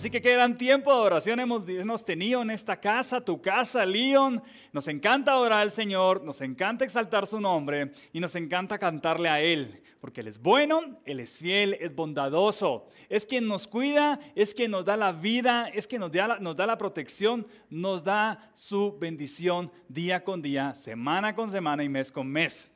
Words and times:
Así 0.00 0.08
que 0.08 0.22
qué 0.22 0.32
gran 0.32 0.56
tiempo 0.56 0.94
de 0.94 1.00
oración 1.02 1.40
hemos, 1.40 2.06
tenido 2.06 2.40
en 2.40 2.50
esta 2.50 2.80
casa, 2.80 3.22
tu 3.22 3.42
casa, 3.42 3.84
León. 3.84 4.42
Nos 4.72 4.88
encanta 4.88 5.32
adorar 5.32 5.60
al 5.60 5.70
Señor, 5.70 6.24
nos 6.24 6.40
encanta 6.40 6.86
exaltar 6.86 7.26
su 7.26 7.38
nombre 7.38 7.92
y 8.10 8.18
nos 8.18 8.34
encanta 8.34 8.78
cantarle 8.78 9.28
a 9.28 9.42
Él, 9.42 9.82
porque 10.00 10.22
Él 10.22 10.28
es 10.28 10.40
bueno, 10.40 10.98
Él 11.04 11.20
es 11.20 11.36
fiel, 11.36 11.76
es 11.78 11.94
bondadoso, 11.94 12.88
es 13.10 13.26
quien 13.26 13.46
nos 13.46 13.66
cuida, 13.66 14.18
es 14.34 14.54
quien 14.54 14.70
nos 14.70 14.86
da 14.86 14.96
la 14.96 15.12
vida, 15.12 15.68
es 15.68 15.86
quien 15.86 16.00
nos 16.00 16.12
da 16.12 16.28
la, 16.28 16.38
nos 16.38 16.56
da 16.56 16.66
la 16.66 16.78
protección, 16.78 17.46
nos 17.68 18.02
da 18.02 18.50
su 18.54 18.96
bendición 18.98 19.70
día 19.86 20.24
con 20.24 20.40
día, 20.40 20.72
semana 20.80 21.34
con 21.34 21.50
semana 21.50 21.84
y 21.84 21.90
mes 21.90 22.10
con 22.10 22.26
mes. 22.26 22.72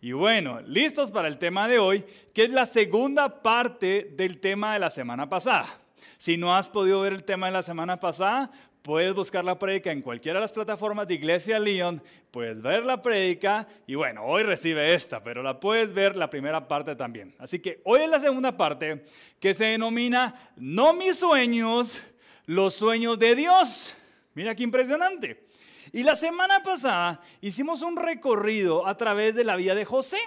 Y 0.00 0.12
bueno, 0.12 0.60
listos 0.60 1.10
para 1.10 1.26
el 1.26 1.36
tema 1.36 1.66
de 1.66 1.80
hoy, 1.80 2.04
que 2.32 2.44
es 2.44 2.52
la 2.52 2.66
segunda 2.66 3.42
parte 3.42 4.12
del 4.16 4.38
tema 4.38 4.74
de 4.74 4.78
la 4.78 4.90
semana 4.90 5.28
pasada. 5.28 5.80
Si 6.24 6.38
no 6.38 6.56
has 6.56 6.70
podido 6.70 7.02
ver 7.02 7.12
el 7.12 7.22
tema 7.22 7.48
de 7.48 7.52
la 7.52 7.62
semana 7.62 8.00
pasada, 8.00 8.50
puedes 8.80 9.14
buscar 9.14 9.44
la 9.44 9.58
prédica 9.58 9.92
en 9.92 10.00
cualquiera 10.00 10.38
de 10.38 10.44
las 10.44 10.52
plataformas 10.52 11.06
de 11.06 11.16
Iglesia 11.16 11.58
León, 11.58 12.02
puedes 12.30 12.62
ver 12.62 12.86
la 12.86 13.02
prédica 13.02 13.68
y 13.86 13.94
bueno, 13.94 14.24
hoy 14.24 14.42
recibe 14.42 14.94
esta, 14.94 15.22
pero 15.22 15.42
la 15.42 15.60
puedes 15.60 15.92
ver 15.92 16.16
la 16.16 16.30
primera 16.30 16.66
parte 16.66 16.96
también. 16.96 17.34
Así 17.38 17.58
que 17.58 17.82
hoy 17.84 18.00
es 18.00 18.08
la 18.08 18.20
segunda 18.20 18.56
parte 18.56 19.04
que 19.38 19.52
se 19.52 19.64
denomina 19.64 20.50
No 20.56 20.94
mis 20.94 21.18
sueños, 21.18 22.02
los 22.46 22.72
sueños 22.72 23.18
de 23.18 23.34
Dios. 23.34 23.94
Mira 24.32 24.54
qué 24.54 24.62
impresionante. 24.62 25.46
Y 25.92 26.04
la 26.04 26.16
semana 26.16 26.62
pasada 26.62 27.20
hicimos 27.42 27.82
un 27.82 27.98
recorrido 27.98 28.86
a 28.86 28.96
través 28.96 29.34
de 29.34 29.44
la 29.44 29.56
vida 29.56 29.74
de 29.74 29.84
José. 29.84 30.20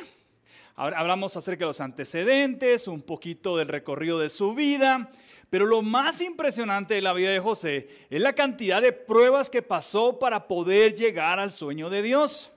Hablamos 0.77 1.35
acerca 1.35 1.65
de 1.65 1.69
los 1.69 1.81
antecedentes, 1.81 2.87
un 2.87 3.01
poquito 3.01 3.57
del 3.57 3.67
recorrido 3.67 4.19
de 4.19 4.29
su 4.29 4.53
vida, 4.53 5.09
pero 5.49 5.65
lo 5.65 5.81
más 5.81 6.21
impresionante 6.21 6.93
de 6.93 7.01
la 7.01 7.13
vida 7.13 7.31
de 7.31 7.39
José 7.39 7.89
es 8.11 8.21
la 8.21 8.33
cantidad 8.33 8.79
de 8.79 8.91
pruebas 8.91 9.49
que 9.49 9.63
pasó 9.63 10.19
para 10.19 10.47
poder 10.47 10.93
llegar 10.93 11.39
al 11.39 11.51
sueño 11.51 11.89
de 11.89 12.03
Dios. 12.03 12.51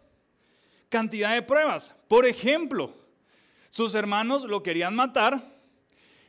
Cantidad 0.90 1.32
de 1.32 1.40
pruebas. 1.40 1.96
Por 2.08 2.26
ejemplo, 2.26 2.92
sus 3.70 3.94
hermanos 3.94 4.44
lo 4.44 4.62
querían 4.62 4.94
matar, 4.94 5.42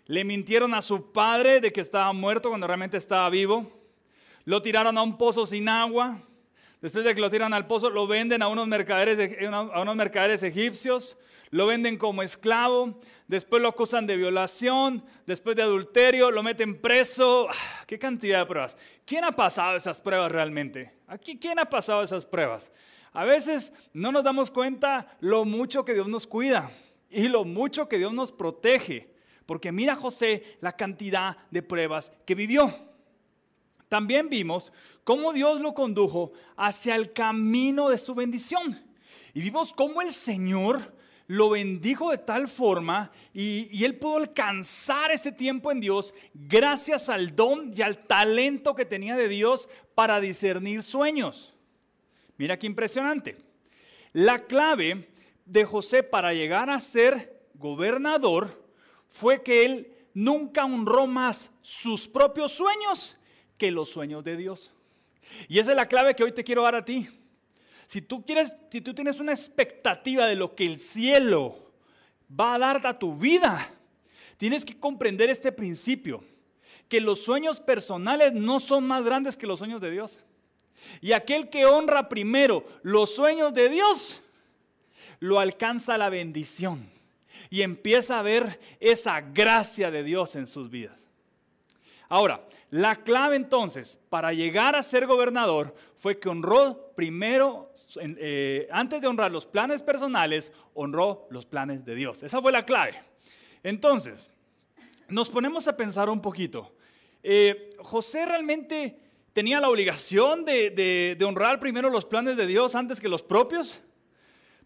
le 0.06 0.24
mintieron 0.24 0.74
a 0.74 0.82
su 0.82 1.12
padre 1.12 1.60
de 1.60 1.74
que 1.74 1.82
estaba 1.82 2.14
muerto 2.14 2.48
cuando 2.48 2.68
realmente 2.68 2.96
estaba 2.96 3.30
vivo, 3.30 3.70
lo 4.46 4.62
tiraron 4.62 4.98
a 4.98 5.02
un 5.02 5.18
pozo 5.18 5.46
sin 5.46 5.68
agua, 5.68 6.22
después 6.80 7.04
de 7.04 7.14
que 7.14 7.20
lo 7.20 7.30
tiran 7.30 7.54
al 7.54 7.68
pozo 7.68 7.90
lo 7.90 8.08
venden 8.08 8.42
a 8.42 8.48
unos 8.48 8.66
mercaderes, 8.66 10.42
egipcios, 10.42 11.18
lo 11.52 11.68
venden 11.68 11.98
como 11.98 12.24
esclavo, 12.24 13.00
después 13.28 13.62
lo 13.62 13.68
acusan 13.68 14.08
de 14.08 14.16
violación, 14.16 15.04
después 15.28 15.56
de 15.56 15.62
adulterio, 15.62 16.32
lo 16.32 16.42
meten 16.44 16.80
preso. 16.80 17.48
Ah, 17.50 17.84
¿Qué 17.86 18.00
cantidad 18.00 18.40
de 18.40 18.46
pruebas? 18.46 18.78
¿Quién 19.06 19.26
ha 19.26 19.34
pasado 19.34 19.76
esas 19.76 20.00
pruebas 20.00 20.32
realmente? 20.32 20.94
Aquí, 21.08 21.38
¿quién 21.38 21.60
ha 21.60 21.66
pasado 21.66 22.04
esas 22.04 22.26
pruebas? 22.26 22.72
A 23.14 23.26
veces 23.26 23.74
no 23.94 24.14
nos 24.14 24.24
damos 24.24 24.50
cuenta 24.50 25.18
lo 25.20 25.44
mucho 25.44 25.84
que 25.84 25.94
Dios 25.94 26.08
nos 26.08 26.26
cuida 26.26 26.72
y 27.10 27.28
lo 27.28 27.44
mucho 27.44 27.90
que 27.90 27.98
Dios 27.98 28.14
nos 28.14 28.32
protege. 28.32 29.14
Porque 29.46 29.74
mira 29.74 29.96
José 29.96 30.58
la 30.62 30.78
cantidad 30.78 31.38
de 31.52 31.62
pruebas 31.62 32.14
que 32.26 32.36
vivió. 32.36 32.74
También 33.90 34.30
vimos 34.30 34.72
cómo 35.04 35.34
Dios 35.34 35.60
lo 35.60 35.74
condujo 35.74 36.32
hacia 36.56 36.96
el 36.96 37.12
camino 37.12 37.90
de 37.90 37.98
su 37.98 38.16
bendición. 38.16 38.82
Y 39.34 39.42
vimos 39.42 39.74
cómo 39.74 40.02
el 40.02 40.14
Señor 40.14 40.94
lo 41.32 41.52
bendijo 41.52 42.12
de 42.12 42.18
tal 42.18 42.50
forma 42.50 43.10
y, 43.34 43.86
él 43.86 43.96
pudo 43.96 44.18
alcanzar 44.18 45.12
ese 45.12 45.32
tiempo 45.32 45.72
en 45.72 45.80
Dios 45.80 46.14
gracias 46.34 47.08
al 47.08 47.38
don 47.38 47.72
y 47.74 47.82
al 47.82 48.00
talento 48.06 48.76
que 48.76 48.84
tenía 48.84 49.16
de 49.16 49.30
Dios 49.30 49.70
para 49.96 50.20
discernir 50.20 50.84
sueños. 50.84 51.54
Mira 52.36 52.60
qué 52.60 52.68
impresionante. 52.68 53.38
La 54.12 54.44
clave 54.44 55.08
de 55.46 55.64
José 55.64 56.04
para 56.04 56.34
llegar 56.34 56.70
a 56.70 56.82
ser 56.82 57.48
gobernador 57.54 58.62
fue 59.08 59.42
que 59.42 59.64
él 59.64 59.94
nunca 60.14 60.66
honró 60.66 61.08
más 61.08 61.50
sus 61.62 62.10
propios 62.10 62.52
sueños 62.52 63.16
que 63.58 63.72
los 63.72 63.88
sueños 63.88 64.26
de 64.26 64.36
Dios. 64.36 64.74
Y 65.48 65.60
esa 65.60 65.72
es 65.72 65.78
la 65.78 65.88
clave 65.88 66.14
que 66.14 66.26
hoy 66.26 66.34
te 66.34 66.44
quiero 66.44 66.64
dar 66.64 66.76
a 66.76 66.84
ti. 66.84 67.08
Si 67.92 68.02
tú 68.02 68.26
quieres, 68.26 68.56
si 68.72 68.80
tú 68.80 68.94
tienes 68.94 69.20
una 69.20 69.34
expectativa 69.34 70.26
de 70.26 70.38
lo 70.38 70.56
que 70.56 70.66
el 70.66 70.80
cielo 70.80 71.74
va 72.40 72.54
a 72.54 72.58
dar 72.58 72.88
a 72.88 72.98
tu 72.98 73.18
vida, 73.18 73.70
tienes 74.38 74.64
que 74.64 74.80
comprender 74.80 75.30
este 75.30 75.52
principio, 75.52 76.24
que 76.88 77.02
los 77.02 77.22
sueños 77.22 77.60
personales 77.60 78.32
no 78.32 78.62
son 78.62 78.88
más 78.88 79.04
grandes 79.04 79.36
que 79.36 79.46
los 79.46 79.60
sueños 79.60 79.82
de 79.82 79.92
Dios. 79.92 80.22
Y 81.02 81.12
aquel 81.12 81.50
que 81.50 81.66
honra 81.66 82.08
primero 82.08 82.66
los 82.82 83.14
sueños 83.14 83.54
de 83.54 83.68
Dios, 83.68 84.22
lo 85.20 85.42
alcanza 85.42 85.98
la 85.98 86.08
bendición 86.08 86.90
y 87.50 87.62
empieza 87.62 88.20
a 88.20 88.24
ver 88.24 88.58
esa 88.80 89.20
gracia 89.20 89.92
de 89.92 90.04
Dios 90.04 90.38
en 90.38 90.48
sus 90.48 90.70
vidas. 90.70 90.98
Ahora, 92.08 92.48
la 92.72 92.96
clave 92.96 93.36
entonces 93.36 94.00
para 94.10 94.32
llegar 94.32 94.78
a 94.78 94.82
ser 94.82 95.06
gobernador 95.06 95.76
fue 95.98 96.20
que 96.20 96.30
honró 96.30 96.94
primero, 96.96 97.74
eh, 98.02 98.68
antes 98.72 99.02
de 99.02 99.08
honrar 99.08 99.30
los 99.30 99.46
planes 99.46 99.84
personales, 99.84 100.54
honró 100.74 101.28
los 101.30 101.46
planes 101.46 101.84
de 101.84 101.96
Dios. 101.96 102.24
Esa 102.24 102.42
fue 102.42 102.52
la 102.52 102.66
clave. 102.66 103.04
Entonces, 103.62 104.32
nos 105.10 105.30
ponemos 105.30 105.68
a 105.68 105.76
pensar 105.76 106.10
un 106.10 106.22
poquito. 106.22 106.74
Eh, 107.22 107.72
José 107.80 108.26
realmente 108.26 108.98
tenía 109.34 109.60
la 109.60 109.70
obligación 109.70 110.46
de, 110.46 110.72
de 111.18 111.26
honrar 111.26 111.60
primero 111.60 111.90
los 111.90 112.06
planes 112.06 112.38
de 112.38 112.48
Dios 112.48 112.74
antes 112.74 113.02
que 113.02 113.10
los 113.10 113.22
propios. 113.22 113.82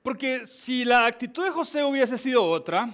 Porque 0.03 0.45
si 0.45 0.85
la 0.85 1.07
actitud 1.07 1.43
de 1.43 1.49
José 1.49 1.83
hubiese 1.83 2.19
sido 2.19 2.47
otra, 2.47 2.87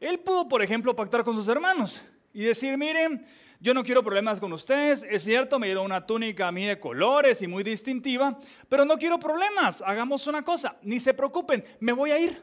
él 0.00 0.18
pudo, 0.18 0.48
por 0.48 0.62
ejemplo, 0.62 0.96
pactar 0.96 1.24
con 1.24 1.36
sus 1.36 1.46
hermanos 1.48 2.02
y 2.32 2.44
decir, 2.44 2.78
miren, 2.78 3.26
yo 3.60 3.74
no 3.74 3.82
quiero 3.84 4.02
problemas 4.02 4.38
con 4.40 4.52
ustedes. 4.52 5.04
Es 5.08 5.24
cierto, 5.24 5.58
me 5.58 5.66
dieron 5.66 5.84
una 5.84 6.06
túnica 6.06 6.48
a 6.48 6.52
mí 6.52 6.66
de 6.66 6.78
colores 6.78 7.40
y 7.42 7.46
muy 7.46 7.62
distintiva, 7.62 8.38
pero 8.68 8.84
no 8.84 8.96
quiero 8.98 9.18
problemas. 9.18 9.82
Hagamos 9.82 10.26
una 10.26 10.42
cosa, 10.44 10.76
ni 10.82 11.00
se 11.00 11.14
preocupen, 11.14 11.64
me 11.80 11.92
voy 11.92 12.10
a 12.10 12.18
ir. 12.18 12.42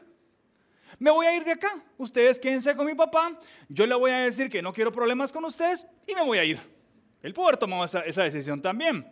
Me 0.98 1.10
voy 1.10 1.26
a 1.26 1.36
ir 1.36 1.44
de 1.44 1.52
acá. 1.52 1.84
Ustedes 1.98 2.38
quédense 2.38 2.74
con 2.76 2.86
mi 2.86 2.94
papá. 2.94 3.38
Yo 3.68 3.86
le 3.86 3.94
voy 3.94 4.10
a 4.10 4.18
decir 4.18 4.48
que 4.48 4.62
no 4.62 4.72
quiero 4.72 4.92
problemas 4.92 5.32
con 5.32 5.44
ustedes 5.44 5.86
y 6.06 6.14
me 6.14 6.22
voy 6.22 6.38
a 6.38 6.44
ir. 6.44 6.60
Él 7.22 7.32
pudo 7.32 7.46
haber 7.46 7.56
tomado 7.56 7.84
esa, 7.84 8.00
esa 8.00 8.22
decisión 8.22 8.60
también. 8.60 9.06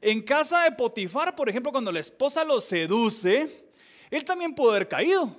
En 0.00 0.22
casa 0.22 0.64
de 0.64 0.72
Potifar, 0.72 1.34
por 1.34 1.48
ejemplo, 1.48 1.72
cuando 1.72 1.90
la 1.90 2.00
esposa 2.00 2.44
lo 2.44 2.60
seduce, 2.60 3.70
él 4.10 4.24
también 4.24 4.54
pudo 4.54 4.70
haber 4.70 4.88
caído. 4.88 5.34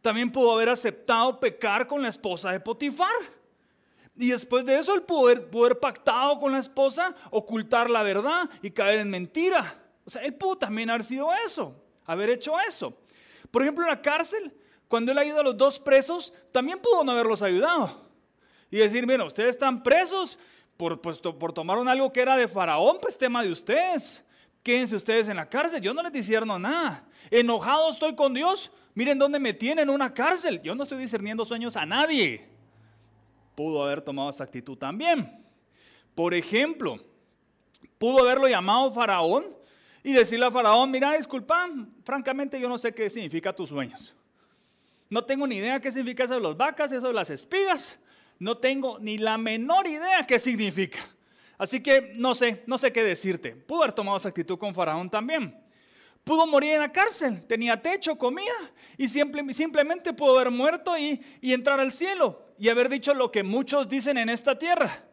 También 0.00 0.30
pudo 0.30 0.52
haber 0.52 0.68
aceptado 0.68 1.40
pecar 1.40 1.86
con 1.86 2.02
la 2.02 2.08
esposa 2.08 2.52
de 2.52 2.60
Potifar. 2.60 3.37
Y 4.18 4.30
después 4.30 4.64
de 4.64 4.76
eso, 4.76 4.94
el 4.94 5.02
poder, 5.02 5.48
poder 5.48 5.78
pactado 5.78 6.40
con 6.40 6.50
la 6.50 6.58
esposa, 6.58 7.14
ocultar 7.30 7.88
la 7.88 8.02
verdad 8.02 8.50
y 8.62 8.72
caer 8.72 8.98
en 8.98 9.10
mentira. 9.10 9.80
O 10.04 10.10
sea, 10.10 10.22
él 10.22 10.34
pudo 10.34 10.58
también 10.58 10.90
haber 10.90 11.04
sido 11.04 11.28
eso, 11.46 11.72
haber 12.04 12.30
hecho 12.30 12.58
eso. 12.58 12.92
Por 13.52 13.62
ejemplo, 13.62 13.84
en 13.84 13.90
la 13.90 14.02
cárcel, 14.02 14.52
cuando 14.88 15.12
él 15.12 15.24
ido 15.24 15.38
a 15.38 15.44
los 15.44 15.56
dos 15.56 15.78
presos, 15.78 16.32
también 16.50 16.80
pudo 16.80 17.04
no 17.04 17.12
haberlos 17.12 17.42
ayudado. 17.42 18.08
Y 18.72 18.78
decir, 18.78 19.06
mira, 19.06 19.24
ustedes 19.24 19.50
están 19.50 19.84
presos 19.84 20.36
por, 20.76 21.00
pues, 21.00 21.18
por 21.18 21.52
tomar 21.52 21.78
algo 21.86 22.12
que 22.12 22.20
era 22.20 22.36
de 22.36 22.48
faraón, 22.48 22.98
pues 23.00 23.16
tema 23.16 23.44
de 23.44 23.52
ustedes. 23.52 24.24
Quédense 24.64 24.96
ustedes 24.96 25.28
en 25.28 25.36
la 25.36 25.48
cárcel, 25.48 25.80
yo 25.80 25.94
no 25.94 26.02
les 26.02 26.12
disierno 26.12 26.58
nada. 26.58 27.06
Enojado 27.30 27.88
estoy 27.88 28.16
con 28.16 28.34
Dios, 28.34 28.72
miren 28.94 29.16
dónde 29.16 29.38
me 29.38 29.54
tienen, 29.54 29.88
en 29.88 29.94
una 29.94 30.12
cárcel. 30.12 30.60
Yo 30.60 30.74
no 30.74 30.82
estoy 30.82 30.98
discerniendo 30.98 31.44
sueños 31.44 31.76
a 31.76 31.86
nadie 31.86 32.57
pudo 33.58 33.82
haber 33.82 34.00
tomado 34.00 34.30
esa 34.30 34.44
actitud 34.44 34.78
también. 34.78 35.44
Por 36.14 36.32
ejemplo, 36.32 36.96
pudo 37.98 38.20
haberlo 38.20 38.46
llamado 38.46 38.92
Faraón 38.92 39.46
y 40.04 40.12
decirle 40.12 40.46
a 40.46 40.50
Faraón, 40.52 40.88
mira, 40.92 41.16
disculpa, 41.16 41.68
francamente 42.04 42.60
yo 42.60 42.68
no 42.68 42.78
sé 42.78 42.94
qué 42.94 43.10
significa 43.10 43.52
tus 43.52 43.70
sueños. 43.70 44.14
No 45.10 45.24
tengo 45.24 45.44
ni 45.44 45.56
idea 45.56 45.80
qué 45.80 45.90
significa 45.90 46.22
eso 46.22 46.34
de 46.34 46.40
las 46.40 46.56
vacas, 46.56 46.92
eso 46.92 47.08
de 47.08 47.12
las 47.12 47.30
espigas. 47.30 47.98
No 48.38 48.58
tengo 48.58 49.00
ni 49.00 49.18
la 49.18 49.36
menor 49.36 49.88
idea 49.88 50.24
qué 50.24 50.38
significa. 50.38 51.00
Así 51.56 51.82
que 51.82 52.12
no 52.14 52.36
sé, 52.36 52.62
no 52.64 52.78
sé 52.78 52.92
qué 52.92 53.02
decirte. 53.02 53.56
Pudo 53.56 53.82
haber 53.82 53.92
tomado 53.92 54.18
esa 54.18 54.28
actitud 54.28 54.56
con 54.56 54.72
Faraón 54.72 55.10
también. 55.10 55.60
Pudo 56.22 56.46
morir 56.46 56.74
en 56.74 56.80
la 56.82 56.92
cárcel, 56.92 57.42
tenía 57.44 57.82
techo, 57.82 58.16
comida, 58.16 58.54
y 58.96 59.08
simplemente 59.08 60.12
pudo 60.12 60.36
haber 60.36 60.52
muerto 60.52 60.96
y, 60.96 61.20
y 61.40 61.52
entrar 61.52 61.80
al 61.80 61.90
cielo 61.90 62.46
y 62.58 62.68
haber 62.68 62.88
dicho 62.88 63.14
lo 63.14 63.30
que 63.30 63.42
muchos 63.42 63.88
dicen 63.88 64.18
en 64.18 64.28
esta 64.28 64.58
tierra. 64.58 65.04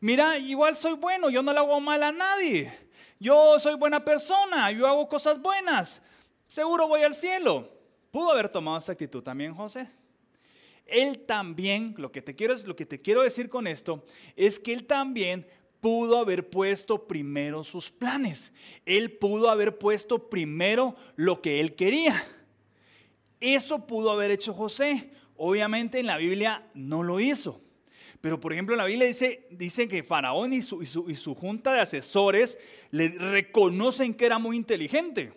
Mira, 0.00 0.38
igual 0.38 0.76
soy 0.76 0.94
bueno, 0.94 1.28
yo 1.30 1.42
no 1.42 1.52
le 1.52 1.58
hago 1.58 1.80
mal 1.80 2.02
a 2.02 2.12
nadie. 2.12 2.72
Yo 3.18 3.58
soy 3.58 3.74
buena 3.74 4.04
persona, 4.04 4.70
yo 4.70 4.86
hago 4.86 5.08
cosas 5.08 5.40
buenas. 5.40 6.02
Seguro 6.46 6.88
voy 6.88 7.02
al 7.02 7.14
cielo. 7.14 7.70
Pudo 8.10 8.32
haber 8.32 8.48
tomado 8.48 8.78
esa 8.78 8.92
actitud 8.92 9.22
también 9.22 9.54
José. 9.54 9.88
él 10.86 11.20
también, 11.20 11.94
lo 11.98 12.10
que 12.10 12.22
te 12.22 12.34
quiero, 12.34 12.54
lo 12.64 12.74
que 12.74 12.86
te 12.86 13.00
quiero 13.00 13.22
decir 13.22 13.48
con 13.48 13.66
esto, 13.66 14.04
es 14.34 14.58
que 14.58 14.72
él 14.72 14.86
también 14.86 15.46
pudo 15.80 16.18
haber 16.18 16.50
puesto 16.50 17.06
primero 17.06 17.62
sus 17.62 17.90
planes. 17.90 18.52
Él 18.84 19.12
pudo 19.12 19.50
haber 19.50 19.78
puesto 19.78 20.28
primero 20.28 20.96
lo 21.16 21.40
que 21.40 21.60
él 21.60 21.74
quería. 21.76 22.20
Eso 23.38 23.86
pudo 23.86 24.10
haber 24.10 24.30
hecho 24.30 24.52
José. 24.52 25.10
Obviamente 25.42 25.98
en 25.98 26.04
la 26.04 26.18
Biblia 26.18 26.68
no 26.74 27.02
lo 27.02 27.18
hizo. 27.18 27.62
Pero 28.20 28.38
por 28.38 28.52
ejemplo 28.52 28.74
en 28.74 28.78
la 28.78 28.84
Biblia 28.84 29.06
dice, 29.06 29.88
que 29.88 30.02
Faraón 30.02 30.52
y 30.52 30.60
su, 30.60 30.82
y 30.82 31.14
su 31.14 31.34
junta 31.34 31.72
de 31.72 31.80
asesores 31.80 32.58
le 32.90 33.08
reconocen 33.08 34.12
que 34.12 34.26
era 34.26 34.38
muy 34.38 34.58
inteligente. 34.58 35.32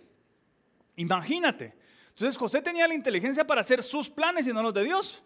Imagínate. 0.98 1.74
Entonces 2.10 2.36
José 2.36 2.62
tenía 2.62 2.86
la 2.86 2.94
inteligencia 2.94 3.48
para 3.48 3.62
hacer 3.62 3.82
sus 3.82 4.10
planes 4.10 4.46
y 4.46 4.52
no 4.52 4.62
los 4.62 4.74
de 4.74 4.84
Dios. 4.84 5.24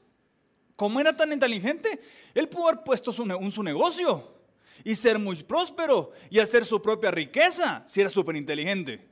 Como 0.76 1.00
era 1.00 1.18
tan 1.18 1.34
inteligente, 1.34 2.00
él 2.36 2.48
pudo 2.48 2.68
haber 2.68 2.84
puesto 2.84 3.12
su, 3.12 3.26
su 3.50 3.64
negocio 3.64 4.32
y 4.84 4.94
ser 4.94 5.18
muy 5.18 5.42
próspero 5.42 6.12
y 6.30 6.38
hacer 6.38 6.68
su 6.68 6.80
propia 6.84 7.10
riqueza 7.10 7.84
si 7.88 8.02
era 8.02 8.12
súper 8.12 8.36
inteligente. 8.36 9.08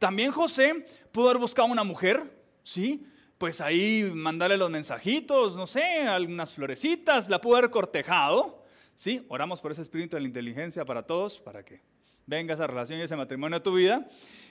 También 0.00 0.32
José 0.32 0.84
pudo 1.12 1.30
haber 1.30 1.40
buscado 1.40 1.68
una 1.68 1.84
mujer, 1.84 2.28
¿sí? 2.64 3.06
Pues 3.38 3.60
ahí 3.60 4.10
mandarle 4.14 4.56
los 4.56 4.70
mensajitos, 4.70 5.56
no 5.56 5.66
sé, 5.66 5.82
algunas 5.82 6.54
florecitas, 6.54 7.28
la 7.28 7.40
pudo 7.40 7.56
haber 7.56 7.70
cortejado, 7.70 8.62
¿sí? 8.94 9.26
Oramos 9.28 9.60
por 9.60 9.72
ese 9.72 9.82
espíritu 9.82 10.16
de 10.16 10.22
la 10.22 10.28
inteligencia 10.28 10.84
para 10.84 11.02
todos, 11.02 11.38
para 11.38 11.62
que 11.62 11.82
venga 12.24 12.54
esa 12.54 12.66
relación 12.66 12.98
y 12.98 13.02
ese 13.02 13.14
matrimonio 13.14 13.58
a 13.58 13.62
tu 13.62 13.74
vida. 13.74 14.08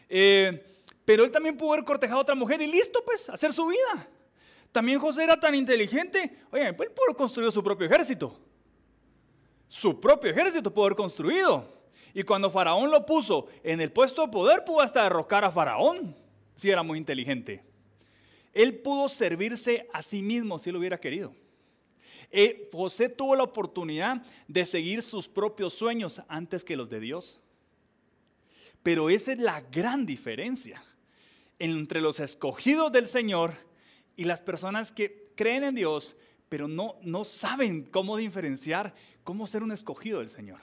Eh, 0.07 0.63
pero 1.03 1.23
él 1.23 1.31
también 1.31 1.57
pudo 1.57 1.73
haber 1.73 1.85
cortejado 1.85 2.19
a 2.19 2.21
otra 2.21 2.35
mujer 2.35 2.61
y 2.61 2.67
listo, 2.67 3.03
pues, 3.03 3.27
hacer 3.29 3.53
su 3.53 3.67
vida. 3.67 4.07
También 4.71 4.99
José 4.99 5.23
era 5.23 5.39
tan 5.39 5.55
inteligente, 5.55 6.39
oye, 6.51 6.67
él 6.67 6.75
pudo 6.75 7.05
haber 7.07 7.15
construido 7.15 7.51
su 7.51 7.63
propio 7.63 7.87
ejército. 7.87 8.37
Su 9.67 9.99
propio 9.99 10.29
ejército 10.29 10.73
pudo 10.73 10.85
haber 10.85 10.97
construido. 10.97 11.73
Y 12.13 12.23
cuando 12.23 12.49
Faraón 12.49 12.91
lo 12.91 13.05
puso 13.05 13.47
en 13.63 13.81
el 13.81 13.91
puesto 13.91 14.21
de 14.21 14.27
poder, 14.29 14.63
pudo 14.63 14.81
hasta 14.81 15.03
derrocar 15.03 15.43
a 15.43 15.51
Faraón, 15.51 16.15
si 16.55 16.69
era 16.69 16.83
muy 16.83 16.97
inteligente. 16.97 17.63
Él 18.55 18.79
pudo 18.79 19.09
servirse 19.09 19.87
a 19.93 20.01
sí 20.01 20.23
mismo 20.23 20.57
si 20.57 20.71
él 20.71 20.77
hubiera 20.77 20.99
querido. 20.99 21.35
Eh, 22.31 22.69
José 22.71 23.09
tuvo 23.09 23.35
la 23.35 23.43
oportunidad 23.43 24.25
de 24.47 24.65
seguir 24.65 25.03
sus 25.03 25.27
propios 25.27 25.73
sueños 25.73 26.21
antes 26.27 26.63
que 26.63 26.77
los 26.77 26.89
de 26.89 27.01
Dios. 27.01 27.39
Pero 28.81 29.09
esa 29.09 29.33
es 29.33 29.39
la 29.39 29.61
gran 29.61 30.05
diferencia 30.05 30.81
entre 31.59 32.01
los 32.01 32.19
escogidos 32.19 32.91
del 32.91 33.07
Señor 33.07 33.53
y 34.15 34.23
las 34.23 34.41
personas 34.41 34.91
que 34.91 35.31
creen 35.35 35.65
en 35.65 35.75
Dios, 35.75 36.15
pero 36.47 36.67
no, 36.67 36.95
no 37.01 37.25
saben 37.25 37.83
cómo 37.83 38.15
diferenciar, 38.15 38.95
cómo 39.23 39.47
ser 39.47 39.63
un 39.63 39.73
escogido 39.73 40.19
del 40.19 40.29
Señor. 40.29 40.61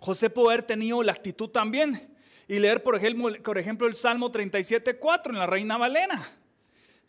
José 0.00 0.28
pudo 0.28 0.50
haber 0.50 0.64
tenido 0.64 1.02
la 1.02 1.12
actitud 1.12 1.48
también 1.48 2.14
y 2.46 2.58
leer, 2.58 2.82
por 2.82 2.94
ejemplo, 2.94 3.42
por 3.42 3.56
ejemplo 3.56 3.86
el 3.86 3.94
Salmo 3.94 4.30
37.4 4.30 5.30
en 5.30 5.38
la 5.38 5.46
Reina 5.46 5.78
Valena. 5.78 6.26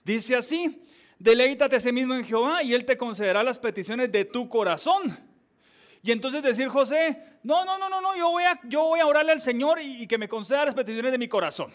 Dice 0.07 0.38
así, 0.38 0.81
deleítate 1.19 1.75
a 1.75 1.80
sí 1.81 1.92
mismo 1.92 2.15
en 2.15 2.24
Jehová 2.24 2.63
y 2.63 2.74
Él 2.74 2.86
te 2.86 2.98
concederá 2.98 3.44
las 3.44 3.59
peticiones 3.59 4.09
de 4.09 4.24
tu 4.24 4.48
corazón. 4.48 5.19
Y 6.01 6.13
entonces 6.13 6.42
decir, 6.42 6.69
José, 6.69 7.21
no, 7.44 7.65
no, 7.65 7.77
no, 7.77 7.89
no, 7.89 8.00
no, 8.00 8.15
yo 8.15 8.30
voy 8.30 8.45
a, 8.45 8.57
yo 8.63 8.83
voy 8.83 9.01
a 9.01 9.06
orarle 9.06 9.33
al 9.33 9.42
Señor 9.42 9.81
y, 9.81 10.07
que 10.07 10.18
me 10.18 10.30
conceda 10.30 10.63
las 10.63 10.75
peticiones 10.75 11.12
de 11.12 11.18
mi 11.18 11.27
corazón. 11.27 11.74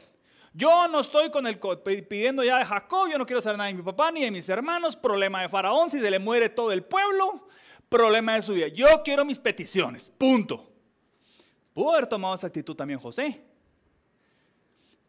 Yo 0.55 0.89
no 0.89 1.01
estoy 1.01 1.31
con 1.31 1.47
el 1.47 1.59
pidiendo 1.59 2.43
ya 2.43 2.59
de 2.59 2.65
Jacob, 2.65 3.11
yo 3.11 3.19
no 3.19 3.27
quiero 3.27 3.43
saber 3.43 3.59
nada 3.59 3.69
de 3.69 3.75
mi 3.75 3.83
papá 3.83 4.11
ni 4.11 4.23
de 4.23 4.31
mis 4.31 4.49
hermanos, 4.49 4.97
problema 4.97 5.43
de 5.43 5.51
Faraón, 5.51 5.91
si 5.91 6.01
se 6.01 6.11
le 6.11 6.19
muere 6.19 6.49
todo 6.49 6.73
el 6.73 6.85
pueblo, 6.85 7.49
problema 7.91 8.37
de 8.37 8.41
su 8.41 8.55
vida. 8.55 8.69
Yo 8.69 9.03
quiero 9.05 9.27
mis 9.27 9.39
peticiones, 9.39 10.11
punto. 10.11 10.73
Pudo 11.75 11.91
haber 11.91 12.07
tomado 12.07 12.35
esa 12.35 12.47
actitud 12.47 12.75
también 12.75 12.99
José. 12.99 13.45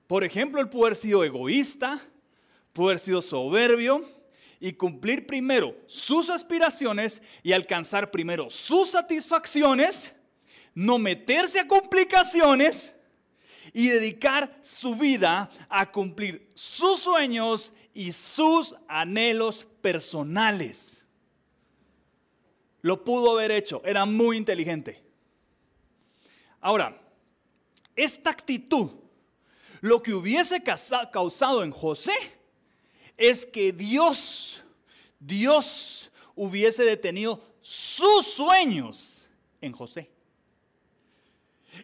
Por 0.07 0.25
ejemplo, 0.25 0.59
él 0.59 0.67
pudo 0.67 0.87
haber 0.87 0.97
sido 0.97 1.23
egoísta, 1.23 2.01
pudo 2.73 2.89
haber 2.89 2.99
sido 2.99 3.21
soberbio 3.21 4.09
y 4.59 4.73
cumplir 4.73 5.27
primero 5.27 5.75
sus 5.87 6.29
aspiraciones 6.29 7.21
y 7.43 7.53
alcanzar 7.53 8.11
primero 8.11 8.49
sus 8.49 8.91
satisfacciones, 8.91 10.13
no 10.73 10.97
meterse 10.97 11.59
a 11.59 11.67
complicaciones 11.67 12.93
y 13.73 13.89
dedicar 13.89 14.59
su 14.63 14.95
vida 14.95 15.49
a 15.69 15.91
cumplir 15.91 16.49
sus 16.53 16.99
sueños 16.99 17.73
y 17.93 18.11
sus 18.11 18.75
anhelos 18.87 19.67
personales. 19.81 21.03
Lo 22.81 23.03
pudo 23.03 23.31
haber 23.31 23.51
hecho, 23.51 23.81
era 23.85 24.05
muy 24.05 24.37
inteligente. 24.37 25.01
Ahora, 26.59 26.99
esta 27.95 28.29
actitud, 28.29 28.91
lo 29.81 30.01
que 30.01 30.13
hubiese 30.13 30.63
causado 30.63 31.63
en 31.63 31.71
José, 31.71 32.13
es 33.17 33.45
que 33.45 33.71
Dios, 33.71 34.63
Dios 35.19 36.11
hubiese 36.35 36.83
detenido 36.83 37.41
sus 37.61 38.25
sueños 38.27 39.27
en 39.61 39.71
José. 39.71 40.09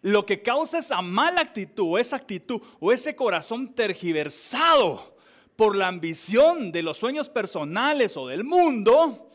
Lo 0.01 0.25
que 0.25 0.41
causa 0.41 0.79
esa 0.79 1.01
mala 1.01 1.41
actitud 1.41 1.93
o 1.93 1.97
esa 1.97 2.17
actitud 2.17 2.61
o 2.79 2.91
ese 2.91 3.15
corazón 3.15 3.73
tergiversado 3.73 5.17
por 5.55 5.75
la 5.75 5.87
ambición 5.87 6.71
de 6.71 6.83
los 6.83 6.97
sueños 6.97 7.29
personales 7.29 8.15
o 8.15 8.27
del 8.27 8.43
mundo 8.43 9.29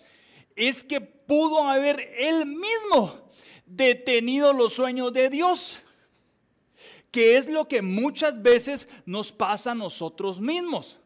es 0.57 0.85
que 0.85 1.01
pudo 1.01 1.65
haber 1.65 2.01
él 2.17 2.47
mismo 2.47 3.31
detenido 3.67 4.53
los 4.53 4.75
sueños 4.75 5.13
de 5.13 5.29
Dios, 5.29 5.81
que 7.11 7.37
es 7.37 7.49
lo 7.49 7.67
que 7.67 7.83
muchas 7.83 8.41
veces 8.41 8.89
nos 9.07 9.33
pasa 9.33 9.73
a 9.73 9.75
nosotros 9.75 10.41
mismos. 10.41 10.99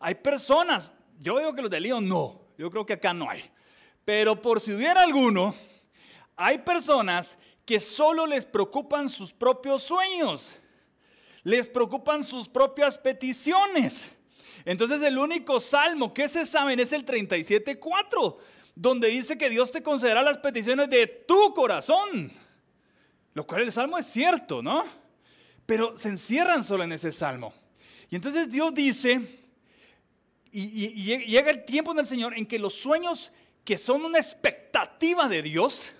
Hay 0.00 0.14
personas, 0.16 0.92
yo 1.18 1.38
digo 1.38 1.54
que 1.54 1.60
los 1.62 1.70
de 1.70 1.78
León 1.78 2.08
no, 2.08 2.40
yo 2.56 2.70
creo 2.70 2.86
que 2.86 2.94
acá 2.94 3.12
no 3.12 3.28
hay, 3.28 3.44
pero 4.04 4.40
por 4.40 4.60
si 4.60 4.72
hubiera 4.72 5.02
alguno, 5.02 5.54
hay 6.36 6.58
personas 6.58 7.36
que 7.66 7.78
solo 7.78 8.26
les 8.26 8.46
preocupan 8.46 9.10
sus 9.10 9.32
propios 9.32 9.82
sueños, 9.82 10.50
les 11.44 11.68
preocupan 11.68 12.22
sus 12.24 12.48
propias 12.48 12.96
peticiones. 12.96 14.10
Entonces 14.64 15.02
el 15.02 15.18
único 15.18 15.60
salmo 15.60 16.12
que 16.14 16.28
se 16.28 16.46
saben 16.46 16.80
es 16.80 16.92
el 16.92 17.04
37.4, 17.04 18.36
donde 18.74 19.08
dice 19.08 19.36
que 19.36 19.50
Dios 19.50 19.70
te 19.70 19.82
concederá 19.82 20.22
las 20.22 20.38
peticiones 20.38 20.88
de 20.88 21.06
tu 21.06 21.52
corazón. 21.54 22.32
Lo 23.34 23.46
cual 23.46 23.62
el 23.62 23.72
salmo 23.72 23.98
es 23.98 24.06
cierto, 24.06 24.62
¿no? 24.62 24.84
Pero 25.66 25.96
se 25.96 26.08
encierran 26.08 26.64
solo 26.64 26.84
en 26.84 26.92
ese 26.92 27.12
salmo. 27.12 27.52
Y 28.10 28.16
entonces 28.16 28.50
Dios 28.50 28.74
dice, 28.74 29.39
y, 30.52 31.26
llega 31.26 31.50
el 31.50 31.64
tiempo 31.64 31.94
del 31.94 32.06
Señor 32.06 32.36
en 32.36 32.46
que 32.46 32.58
los 32.58 32.74
sueños 32.74 33.32
que 33.64 33.78
son 33.78 34.04
una 34.04 34.18
expectativa 34.18 35.28
de 35.28 35.42
Dios, 35.42 35.92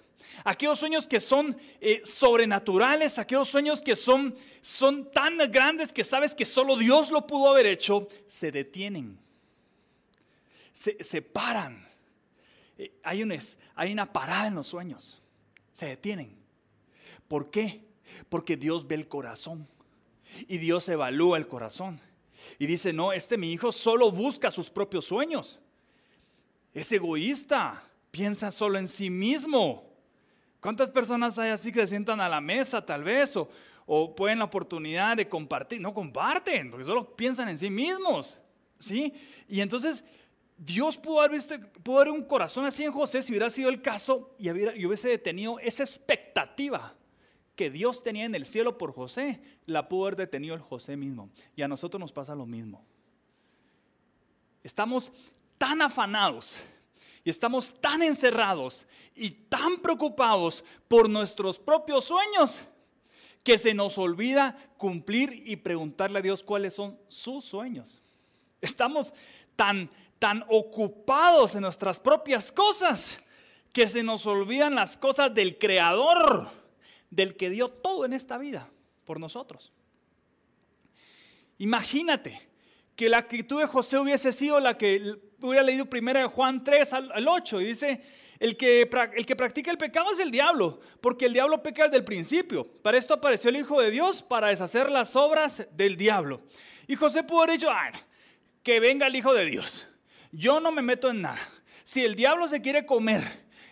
aquellos 0.45 0.79
sueños 0.79 1.07
que 1.07 1.21
son 1.21 1.57
eh, 1.81 2.01
sobrenaturales, 2.05 3.19
aquellos 3.19 3.49
sueños 3.49 3.83
que 3.83 3.97
son, 3.97 4.35
son 4.63 5.11
tan 5.13 5.39
grandes 5.53 5.93
que 5.93 6.05
sabes 6.05 6.35
que 6.35 6.45
solo 6.47 6.77
Dios 6.77 7.11
lo 7.11 7.27
pudo 7.27 7.51
haber 7.51 7.67
hecho, 7.67 8.09
se 8.27 8.51
detienen, 8.51 9.19
se, 10.73 11.23
paran. 11.23 11.87
Eh, 12.79 12.93
hay, 13.03 13.23
hay 13.75 13.93
una 13.93 14.13
parada 14.13 14.49
en 14.49 14.55
los 14.55 14.67
sueños, 14.67 15.21
se 15.73 15.87
detienen. 15.87 16.35
¿Por 17.29 17.51
qué? 17.51 17.85
Porque 18.29 18.57
Dios 18.57 18.89
ve 18.89 18.97
el 18.97 19.07
corazón 19.07 19.69
y 20.49 20.59
Dios 20.59 20.89
evalúa 20.89 21.39
el 21.39 21.47
corazón. 21.47 22.01
Y 22.59 22.67
dice, 22.67 22.93
no, 22.93 23.13
este 23.13 23.39
mi 23.39 23.53
hijo 23.53 23.73
solo 23.73 24.11
busca 24.11 24.51
sus 24.51 24.71
propios 24.71 25.05
sueños. 25.07 25.59
Es 26.73 26.91
egoísta, 26.93 27.83
piensa 28.11 28.53
solo 28.53 28.79
en 28.79 28.89
sí 28.89 29.11
mismo. 29.11 29.91
¿Cuántas 30.61 30.91
personas 30.91 31.39
hay 31.39 31.51
así 31.51 31.73
que 31.73 31.81
se 31.81 31.89
sientan 31.89 32.21
a 32.21 32.29
la 32.29 32.41
mesa 32.41 32.85
tal 32.85 33.03
vez 33.03 33.37
o, 33.37 33.49
o 33.87 34.15
pueden 34.15 34.39
la 34.39 34.45
oportunidad 34.45 35.17
de 35.17 35.29
compartir? 35.29 35.81
No 35.81 35.95
comparten, 35.95 36.71
porque 36.71 36.85
solo 36.85 37.17
piensan 37.17 37.49
en 37.49 37.59
sí 37.59 37.71
mismos. 37.71 38.37
¿Sí? 38.79 39.13
Y 39.49 39.61
entonces 39.61 40.05
Dios 40.57 40.97
pudo 40.97 41.21
haber 41.21 41.33
visto, 41.33 41.55
pudo 41.83 42.01
haber 42.01 42.13
un 42.13 42.25
corazón 42.25 42.65
así 42.65 42.85
en 42.85 42.93
José 42.93 43.23
si 43.23 43.33
hubiera 43.33 43.51
sido 43.51 43.69
el 43.71 43.81
caso 43.81 44.35
y, 44.39 44.49
y 44.51 44.87
hubiese 44.87 45.09
detenido 45.09 45.59
esa 45.59 45.83
expectativa 45.83 46.95
que 47.57 47.71
Dios 47.71 48.03
tenía 48.03 48.25
en 48.25 48.35
el 48.35 48.47
cielo 48.47 48.79
por 48.79 48.93
José, 48.93 49.41
la 49.67 49.89
pudo 49.89 50.07
haber 50.07 50.17
detenido 50.17 50.55
el 50.55 50.61
José 50.61 50.97
mismo. 50.97 51.31
Y 51.57 51.63
a 51.63 51.69
nosotros 51.69 52.01
nos 52.01 52.13
pasa 52.13 52.35
lo 52.35 52.47
mismo. 52.47 52.85
Estamos 54.63 55.13
tan 55.59 55.83
afanados 55.83 56.63
y 57.25 57.31
estamos 57.31 57.81
tan 57.81 58.03
encerrados 58.03 58.87
y 59.15 59.31
tan 59.31 59.79
preocupados 59.79 60.65
por 60.89 61.09
nuestros 61.09 61.59
propios 61.59 62.05
sueños 62.05 62.63
que 63.43 63.59
se 63.59 63.75
nos 63.75 63.99
olvida 63.99 64.57
cumplir 64.77 65.43
y 65.47 65.57
preguntarle 65.57 66.19
a 66.19 66.23
Dios 66.23 66.43
cuáles 66.43 66.75
son 66.75 66.99
sus 67.09 67.45
sueños. 67.45 68.01
Estamos 68.61 69.13
tan 69.57 69.91
tan 70.21 70.45
ocupados 70.49 71.55
en 71.55 71.63
nuestras 71.63 71.99
propias 71.99 72.53
cosas 72.53 73.19
que 73.73 73.89
se 73.89 74.05
nos 74.05 74.27
olvidan 74.27 74.75
las 74.75 74.97
cosas 74.97 75.35
del 75.35 75.59
Creador, 75.59 76.51
del 77.11 77.37
que 77.37 77.51
dio 77.51 77.69
todo 77.69 78.05
en 78.05 78.13
esta 78.13 78.39
vida 78.39 78.71
por 79.05 79.21
nosotros. 79.21 79.73
Imagínate 81.59 82.41
que 82.97 83.09
la 83.09 83.19
actitud 83.19 83.61
de 83.61 83.67
José 83.67 83.99
hubiese 83.99 84.33
sido 84.33 84.61
la 84.61 84.79
que 84.79 85.15
hubiera 85.41 85.63
leído 85.63 85.87
primero 85.87 86.29
Juan 86.31 86.63
3 86.63 86.93
al, 86.93 87.29
8 87.29 87.61
y 87.61 87.65
dice, 87.65 88.03
el 88.39 88.57
que, 88.57 88.89
el 89.17 89.27
que 89.27 89.37
practica 89.37 89.71
el 89.71 89.79
pecado 89.79 90.13
es 90.13 90.21
el 90.21 90.31
diablo, 90.31 90.81
porque 91.01 91.27
el 91.27 91.33
diablo 91.33 91.63
peca 91.63 91.85
desde 91.85 91.99
el 91.99 92.05
principio. 92.05 92.67
Para 92.83 92.99
esto 92.99 93.15
apareció 93.15 93.51
el 93.51 93.57
Hijo 93.57 93.81
de 93.81 93.91
Dios, 93.91 94.23
para 94.23 94.49
deshacer 94.49 94.91
las 94.91 95.17
obras 95.17 95.67
del 95.73 95.97
diablo. 95.97 96.43
Y 96.87 96.97
José 96.97 97.23
pudo 97.23 97.43
haber 97.43 97.59
dicho, 97.59 97.71
ah, 97.71 97.91
que 98.63 98.81
venga 98.81 99.07
el 99.07 99.17
Hijo 99.17 99.35
de 99.35 99.45
Dios. 99.45 99.89
Yo 100.33 100.61
no 100.61 100.73
me 100.73 100.83
meto 100.83 101.11
en 101.11 101.23
nada. 101.23 101.39
Si 101.85 102.05
el 102.05 102.15
diablo 102.15 102.49
se 102.49 102.63
quiere 102.63 102.87
comer 102.87 103.23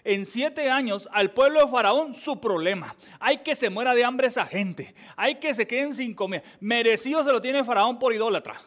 en 0.05 0.26
siete 0.26 0.71
años 0.71 1.09
al 1.12 1.33
pueblo 1.33 1.61
de 1.64 1.71
Faraón, 1.71 2.14
su 2.14 2.40
problema. 2.40 2.95
Hay 3.21 3.38
que 3.38 3.55
se 3.55 3.71
muera 3.71 3.95
de 3.95 4.05
hambre 4.05 4.28
esa 4.28 4.47
gente. 4.47 4.95
Hay 5.17 5.37
que 5.37 5.55
se 5.55 5.67
queden 5.67 5.95
sin 5.95 6.14
comer. 6.14 6.43
Merecido 6.61 7.25
se 7.25 7.33
lo 7.33 7.40
tiene 7.40 7.64
Faraón 7.64 7.99
por 7.99 8.12
idólatra. 8.12 8.61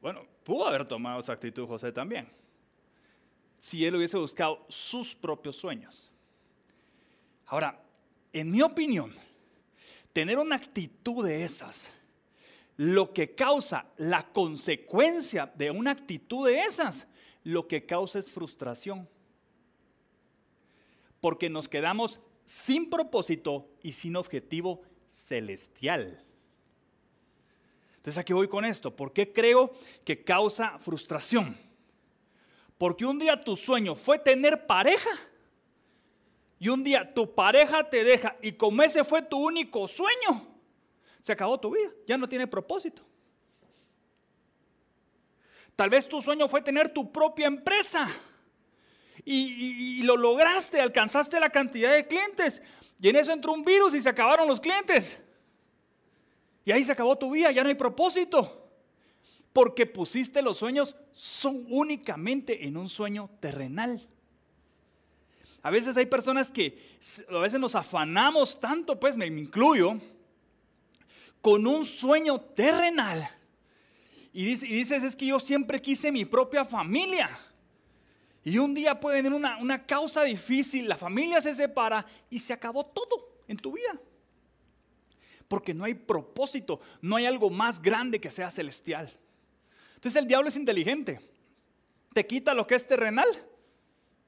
Bueno, 0.00 0.26
pudo 0.44 0.66
haber 0.66 0.84
tomado 0.84 1.20
esa 1.20 1.32
actitud 1.32 1.66
José 1.66 1.92
también. 1.92 2.28
Si 3.58 3.84
él 3.84 3.96
hubiese 3.96 4.18
buscado 4.18 4.64
sus 4.68 5.14
propios 5.14 5.56
sueños. 5.56 6.10
Ahora, 7.46 7.80
en 8.32 8.50
mi 8.50 8.62
opinión, 8.62 9.14
tener 10.12 10.38
una 10.38 10.56
actitud 10.56 11.24
de 11.24 11.44
esas, 11.44 11.92
lo 12.76 13.12
que 13.12 13.34
causa 13.34 13.86
la 13.96 14.26
consecuencia 14.32 15.52
de 15.54 15.70
una 15.70 15.92
actitud 15.92 16.46
de 16.46 16.60
esas, 16.60 17.06
lo 17.42 17.68
que 17.68 17.86
causa 17.86 18.18
es 18.18 18.30
frustración. 18.30 19.08
Porque 21.24 21.48
nos 21.48 21.70
quedamos 21.70 22.20
sin 22.44 22.90
propósito 22.90 23.66
y 23.82 23.94
sin 23.94 24.14
objetivo 24.14 24.82
celestial. 25.08 26.22
Entonces, 27.96 28.20
¿a 28.20 28.24
qué 28.26 28.34
voy 28.34 28.46
con 28.46 28.66
esto? 28.66 28.94
¿Por 28.94 29.14
qué 29.14 29.32
creo 29.32 29.72
que 30.04 30.22
causa 30.22 30.78
frustración? 30.78 31.56
Porque 32.76 33.06
un 33.06 33.18
día 33.18 33.42
tu 33.42 33.56
sueño 33.56 33.94
fue 33.94 34.18
tener 34.18 34.66
pareja 34.66 35.08
y 36.58 36.68
un 36.68 36.84
día 36.84 37.14
tu 37.14 37.34
pareja 37.34 37.88
te 37.88 38.04
deja 38.04 38.36
y 38.42 38.52
como 38.52 38.82
ese 38.82 39.02
fue 39.02 39.22
tu 39.22 39.38
único 39.38 39.88
sueño, 39.88 40.46
se 41.22 41.32
acabó 41.32 41.58
tu 41.58 41.70
vida, 41.70 41.90
ya 42.06 42.18
no 42.18 42.28
tiene 42.28 42.46
propósito. 42.46 43.02
Tal 45.74 45.88
vez 45.88 46.06
tu 46.06 46.20
sueño 46.20 46.50
fue 46.50 46.60
tener 46.60 46.92
tu 46.92 47.10
propia 47.10 47.46
empresa 47.46 48.14
y, 49.24 50.02
lo 50.02 50.16
lograste, 50.16 50.80
alcanzaste 50.80 51.40
la 51.40 51.50
cantidad 51.50 51.92
de 51.92 52.06
clientes 52.06 52.62
y 53.00 53.08
en 53.08 53.16
eso 53.16 53.32
entró 53.32 53.52
un 53.52 53.64
virus 53.64 53.94
y 53.94 54.00
se 54.00 54.08
acabaron 54.08 54.46
los 54.48 54.60
clientes. 54.60 55.18
Y 56.64 56.72
ahí 56.72 56.84
se 56.84 56.92
acabó 56.92 57.16
tu 57.16 57.30
vida, 57.30 57.50
ya 57.50 57.62
no 57.62 57.68
hay 57.68 57.74
propósito. 57.74 58.60
Porque 59.52 59.86
pusiste 59.86 60.42
los 60.42 60.58
sueños 60.58 60.96
son 61.12 61.66
únicamente 61.68 62.66
en 62.66 62.76
un 62.76 62.88
sueño 62.88 63.30
terrenal. 63.40 64.06
A 65.62 65.70
veces 65.70 65.96
hay 65.96 66.06
personas 66.06 66.50
que 66.50 66.98
a 67.30 67.38
veces 67.38 67.60
nos 67.60 67.74
afanamos 67.74 68.58
tanto, 68.60 68.98
pues 68.98 69.16
me 69.16 69.26
incluyo, 69.26 69.98
con 71.40 71.66
un 71.66 71.84
sueño 71.84 72.40
terrenal 72.40 73.28
y, 74.36 74.44
dices, 74.46 75.04
es 75.04 75.14
que 75.14 75.26
yo 75.26 75.38
siempre 75.38 75.80
quise 75.80 76.10
mi 76.10 76.24
propia 76.24 76.64
familia. 76.64 77.30
Y 78.44 78.58
un 78.58 78.74
día 78.74 79.00
puede 79.00 79.22
venir 79.22 79.32
una, 79.32 79.56
una 79.56 79.86
causa 79.86 80.22
difícil, 80.22 80.86
la 80.86 80.98
familia 80.98 81.40
se 81.40 81.54
separa 81.54 82.04
y 82.28 82.38
se 82.38 82.52
acabó 82.52 82.84
todo 82.84 83.40
en 83.48 83.56
tu 83.56 83.72
vida. 83.72 83.98
Porque 85.48 85.72
no 85.72 85.84
hay 85.84 85.94
propósito, 85.94 86.80
no 87.00 87.16
hay 87.16 87.24
algo 87.24 87.48
más 87.48 87.80
grande 87.80 88.20
que 88.20 88.30
sea 88.30 88.50
celestial. 88.50 89.10
Entonces 89.94 90.20
el 90.20 90.28
diablo 90.28 90.48
es 90.48 90.56
inteligente. 90.56 91.20
Te 92.12 92.26
quita 92.26 92.54
lo 92.54 92.66
que 92.66 92.74
es 92.74 92.86
terrenal 92.86 93.26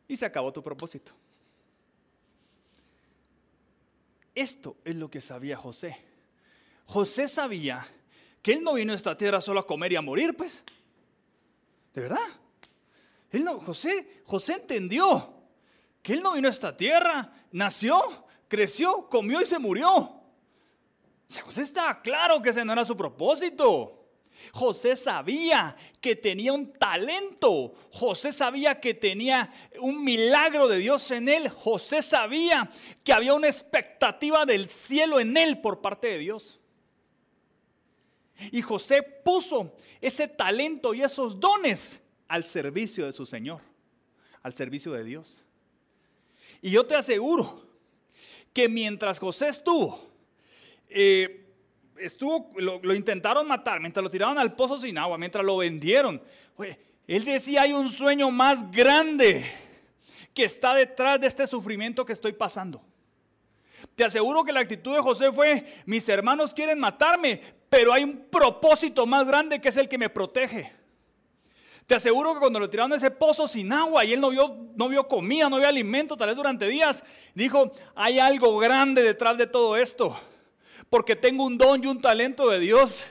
y 0.08 0.16
se 0.16 0.24
acabó 0.24 0.52
tu 0.52 0.62
propósito. 0.62 1.12
Esto 4.34 4.76
es 4.84 4.96
lo 4.96 5.10
que 5.10 5.20
sabía 5.20 5.56
José. 5.56 5.96
José 6.86 7.28
sabía 7.28 7.86
que 8.42 8.52
él 8.52 8.62
no 8.62 8.74
vino 8.74 8.92
a 8.92 8.96
esta 8.96 9.16
tierra 9.16 9.40
solo 9.40 9.60
a 9.60 9.66
comer 9.66 9.92
y 9.92 9.96
a 9.96 10.02
morir, 10.02 10.36
pues. 10.36 10.62
¿De 11.94 12.02
verdad? 12.02 12.28
Él 13.30 13.44
no, 13.44 13.60
José, 13.60 14.22
José 14.24 14.54
entendió 14.54 15.34
que 16.02 16.12
él 16.12 16.22
no 16.22 16.34
vino 16.34 16.48
a 16.48 16.52
esta 16.52 16.76
tierra, 16.76 17.32
nació, 17.50 18.00
creció, 18.48 19.08
comió 19.08 19.40
y 19.40 19.46
se 19.46 19.58
murió. 19.58 19.90
O 19.92 20.22
sea, 21.28 21.42
José 21.42 21.62
estaba 21.62 22.00
claro 22.00 22.40
que 22.40 22.50
ese 22.50 22.64
no 22.64 22.72
era 22.72 22.84
su 22.84 22.96
propósito. 22.96 23.96
José 24.52 24.96
sabía 24.96 25.76
que 26.00 26.14
tenía 26.14 26.52
un 26.52 26.72
talento. 26.72 27.74
José 27.90 28.32
sabía 28.32 28.80
que 28.80 28.94
tenía 28.94 29.52
un 29.80 30.04
milagro 30.04 30.68
de 30.68 30.78
Dios 30.78 31.10
en 31.10 31.28
él. 31.28 31.48
José 31.48 32.02
sabía 32.02 32.70
que 33.02 33.12
había 33.12 33.34
una 33.34 33.48
expectativa 33.48 34.46
del 34.46 34.68
cielo 34.68 35.18
en 35.18 35.36
él 35.36 35.60
por 35.60 35.80
parte 35.80 36.08
de 36.08 36.18
Dios. 36.18 36.60
Y 38.52 38.62
José 38.62 39.02
puso 39.02 39.74
ese 40.00 40.28
talento 40.28 40.94
y 40.94 41.02
esos 41.02 41.40
dones 41.40 42.00
al 42.28 42.44
servicio 42.44 43.06
de 43.06 43.12
su 43.12 43.26
Señor, 43.26 43.60
al 44.42 44.54
servicio 44.54 44.92
de 44.92 45.04
Dios. 45.04 45.42
Y 46.62 46.70
yo 46.70 46.86
te 46.86 46.94
aseguro 46.94 47.66
que 48.52 48.68
mientras 48.68 49.18
José 49.18 49.48
estuvo, 49.48 50.10
eh, 50.88 51.46
estuvo 51.98 52.50
lo, 52.56 52.94
intentaron 52.94 53.46
matar, 53.46 53.80
mientras 53.80 54.02
lo 54.02 54.10
tiraron 54.10 54.38
al 54.38 54.54
pozo 54.54 54.78
sin 54.78 54.98
agua, 54.98 55.18
mientras 55.18 55.44
lo 55.44 55.56
vendieron, 55.58 56.22
él 57.06 57.24
decía, 57.24 57.62
hay 57.62 57.72
un 57.72 57.90
sueño 57.92 58.30
más 58.30 58.70
grande 58.70 59.44
que 60.34 60.44
está 60.44 60.74
detrás 60.74 61.20
de 61.20 61.26
este 61.26 61.46
sufrimiento 61.46 62.04
que 62.04 62.12
estoy 62.12 62.32
pasando. 62.32 62.82
Te 63.94 64.04
aseguro 64.04 64.44
que 64.44 64.52
la 64.52 64.60
actitud 64.60 64.94
de 64.94 65.00
José 65.00 65.30
fue, 65.32 65.64
mis 65.84 66.08
hermanos 66.08 66.52
quieren 66.52 66.78
matarme, 66.78 67.40
pero 67.68 67.92
hay 67.92 68.04
un 68.04 68.26
propósito 68.30 69.06
más 69.06 69.26
grande 69.26 69.60
que 69.60 69.68
es 69.68 69.76
el 69.76 69.88
que 69.88 69.98
me 69.98 70.10
protege. 70.10 70.72
Te 71.86 71.94
aseguro 71.94 72.34
que 72.34 72.40
cuando 72.40 72.58
lo 72.58 72.68
tiraron 72.68 72.90
de 72.90 72.96
ese 72.96 73.12
pozo 73.12 73.46
sin 73.46 73.72
agua 73.72 74.04
y 74.04 74.12
él 74.12 74.20
no 74.20 74.30
vio, 74.30 74.70
no 74.74 74.88
vio 74.88 75.06
comida, 75.06 75.48
no 75.48 75.58
vio 75.58 75.68
alimento, 75.68 76.16
tal 76.16 76.26
vez 76.26 76.36
durante 76.36 76.66
días, 76.66 77.04
dijo, 77.32 77.70
hay 77.94 78.18
algo 78.18 78.58
grande 78.58 79.02
detrás 79.02 79.38
de 79.38 79.46
todo 79.46 79.76
esto, 79.76 80.18
porque 80.90 81.14
tengo 81.14 81.44
un 81.44 81.56
don 81.56 81.82
y 81.82 81.86
un 81.86 82.00
talento 82.00 82.50
de 82.50 82.58
Dios. 82.58 83.06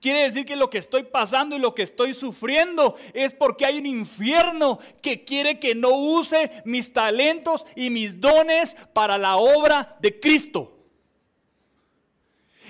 Quiere 0.00 0.24
decir 0.24 0.44
que 0.44 0.56
lo 0.56 0.68
que 0.68 0.78
estoy 0.78 1.04
pasando 1.04 1.56
y 1.56 1.60
lo 1.60 1.76
que 1.76 1.82
estoy 1.82 2.12
sufriendo 2.12 2.96
es 3.14 3.34
porque 3.34 3.66
hay 3.66 3.78
un 3.78 3.86
infierno 3.86 4.80
que 5.00 5.24
quiere 5.24 5.60
que 5.60 5.76
no 5.76 5.90
use 5.90 6.62
mis 6.64 6.92
talentos 6.92 7.64
y 7.76 7.90
mis 7.90 8.20
dones 8.20 8.76
para 8.92 9.16
la 9.16 9.36
obra 9.36 9.96
de 10.00 10.18
Cristo. 10.18 10.76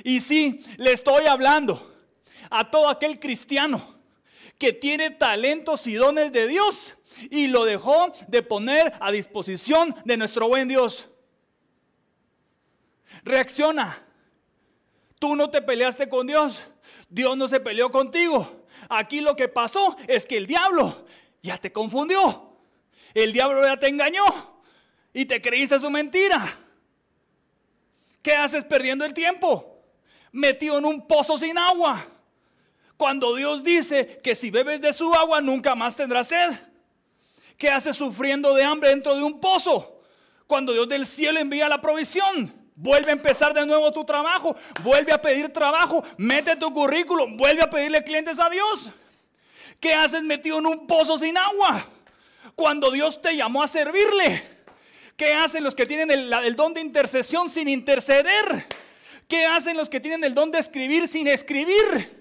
Y 0.05 0.21
sí, 0.21 0.63
le 0.77 0.93
estoy 0.93 1.27
hablando 1.27 1.91
a 2.51 2.71
todo 2.71 2.89
aquel 2.89 3.19
cristiano 3.19 3.98
que 4.59 4.73
tiene 4.73 5.11
talentos 5.11 5.87
y 5.87 5.95
dones 5.95 6.33
de 6.33 6.49
Dios 6.49 6.97
y 7.31 7.47
lo 7.47 7.65
dejó 7.65 8.13
de 8.29 8.43
poner 8.43 8.93
a 9.01 9.13
disposición 9.13 9.95
de 10.05 10.17
nuestro 10.17 10.49
buen 10.49 10.69
Dios. 10.69 11.09
Reacciona. 13.25 14.05
Tú 15.19 15.35
no 15.35 15.51
te 15.51 15.63
peleaste 15.63 16.09
con 16.09 16.27
Dios. 16.27 16.65
Dios 17.09 17.37
no 17.37 17.49
se 17.49 17.61
peleó 17.61 17.91
contigo. 17.91 18.65
Aquí 18.89 19.21
lo 19.21 19.35
que 19.35 19.49
pasó 19.49 19.97
es 20.07 20.27
que 20.27 20.37
el 20.37 20.47
diablo 20.47 21.07
ya 21.43 21.59
te 21.59 21.73
confundió. 21.73 22.57
El 23.15 23.33
diablo 23.33 23.65
ya 23.65 23.77
te 23.77 23.89
engañó 23.89 24.25
y 25.13 25.25
te 25.25 25.41
creíste 25.41 25.81
su 25.81 25.91
mentira. 25.91 26.41
¿Qué 28.23 28.35
haces 28.35 28.65
perdiendo 28.65 29.05
el 29.05 29.15
tiempo? 29.15 29.79
metido 30.33 30.79
en 30.79 30.85
un 30.85 31.07
pozo 31.07 31.39
sin 31.39 31.57
agua. 31.57 32.07
Cuando 32.99 33.37
Dios 33.37 33.63
dice 33.63 34.19
que 34.25 34.35
si 34.35 34.51
bebes 34.51 34.81
de 34.81 34.93
su 34.93 35.15
agua 35.15 35.41
nunca 35.41 35.77
más 35.77 35.95
tendrás 35.95 36.27
sed. 36.27 36.51
¿Qué 37.57 37.71
haces 37.71 37.97
sufriendo 37.97 38.53
de 38.55 38.65
hambre 38.65 38.91
dentro 38.91 39.15
de 39.15 39.23
un 39.23 39.41
pozo? 39.41 40.03
Cuando 40.49 40.73
Dios 40.73 40.89
del 40.89 41.07
cielo 41.07 41.39
envía 41.39 41.69
la 41.69 41.81
provisión. 41.81 42.53
Vuelve 42.75 43.11
a 43.11 43.15
empezar 43.15 43.55
de 43.55 43.65
nuevo 43.65 43.93
tu 43.93 44.05
trabajo. 44.05 44.57
Vuelve 44.83 45.13
a 45.13 45.23
pedir 45.23 45.53
trabajo. 45.53 46.03
Mete 46.17 46.57
tu 46.57 46.75
currículum. 46.75 47.37
Vuelve 47.37 47.63
a 47.63 47.71
pedirle 47.71 48.03
clientes 48.03 48.37
a 48.37 48.51
Dios. 48.51 48.89
¿Qué 49.79 49.95
haces 49.95 50.25
metido 50.25 50.59
en 50.59 50.67
un 50.67 50.89
pozo 50.89 51.19
sin 51.19 51.39
agua? 51.39 51.87
Cuando 52.57 52.91
Dios 52.91 53.23
te 53.23 53.37
llamó 53.37 53.63
a 53.63 53.69
servirle. 53.69 54.43
¿Qué 55.17 55.35
hacen 55.35 55.63
los 55.63 55.77
que 55.77 55.87
tienen 55.87 56.11
el, 56.11 56.33
el 56.33 56.57
don 56.57 56.75
de 56.75 56.81
intercesión 56.81 57.49
sin 57.49 57.69
interceder? 57.69 58.67
¿Qué 59.29 59.47
hacen 59.47 59.77
los 59.77 59.89
que 59.89 60.01
tienen 60.01 60.25
el 60.25 60.35
don 60.35 60.51
de 60.51 60.59
escribir 60.59 61.07
sin 61.07 61.29
escribir? 61.29 62.18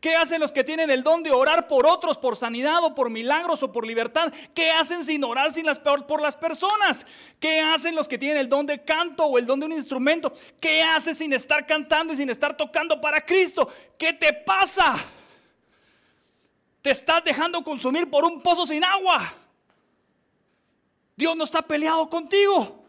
¿Qué 0.00 0.14
hacen 0.14 0.40
los 0.40 0.52
que 0.52 0.62
tienen 0.62 0.90
el 0.90 1.02
don 1.02 1.24
de 1.24 1.32
orar 1.32 1.66
por 1.66 1.84
otros, 1.84 2.18
por 2.18 2.36
sanidad 2.36 2.84
o 2.84 2.94
por 2.94 3.10
milagros 3.10 3.62
o 3.64 3.72
por 3.72 3.84
libertad? 3.84 4.32
¿Qué 4.54 4.70
hacen 4.70 5.04
sin 5.04 5.24
orar 5.24 5.52
sin 5.52 5.66
las, 5.66 5.80
por 5.80 6.22
las 6.22 6.36
personas? 6.36 7.04
¿Qué 7.40 7.60
hacen 7.60 7.96
los 7.96 8.06
que 8.06 8.16
tienen 8.16 8.38
el 8.38 8.48
don 8.48 8.64
de 8.64 8.84
canto 8.84 9.24
o 9.24 9.38
el 9.38 9.46
don 9.46 9.58
de 9.58 9.66
un 9.66 9.72
instrumento? 9.72 10.32
¿Qué 10.60 10.82
haces 10.82 11.18
sin 11.18 11.32
estar 11.32 11.66
cantando 11.66 12.12
y 12.12 12.16
sin 12.16 12.30
estar 12.30 12.56
tocando 12.56 13.00
para 13.00 13.20
Cristo? 13.24 13.68
¿Qué 13.98 14.12
te 14.12 14.32
pasa? 14.32 14.96
Te 16.80 16.90
estás 16.90 17.24
dejando 17.24 17.64
consumir 17.64 18.08
por 18.08 18.24
un 18.24 18.40
pozo 18.40 18.66
sin 18.66 18.84
agua. 18.84 19.34
Dios 21.16 21.36
no 21.36 21.42
está 21.42 21.60
peleado 21.60 22.08
contigo. 22.08 22.84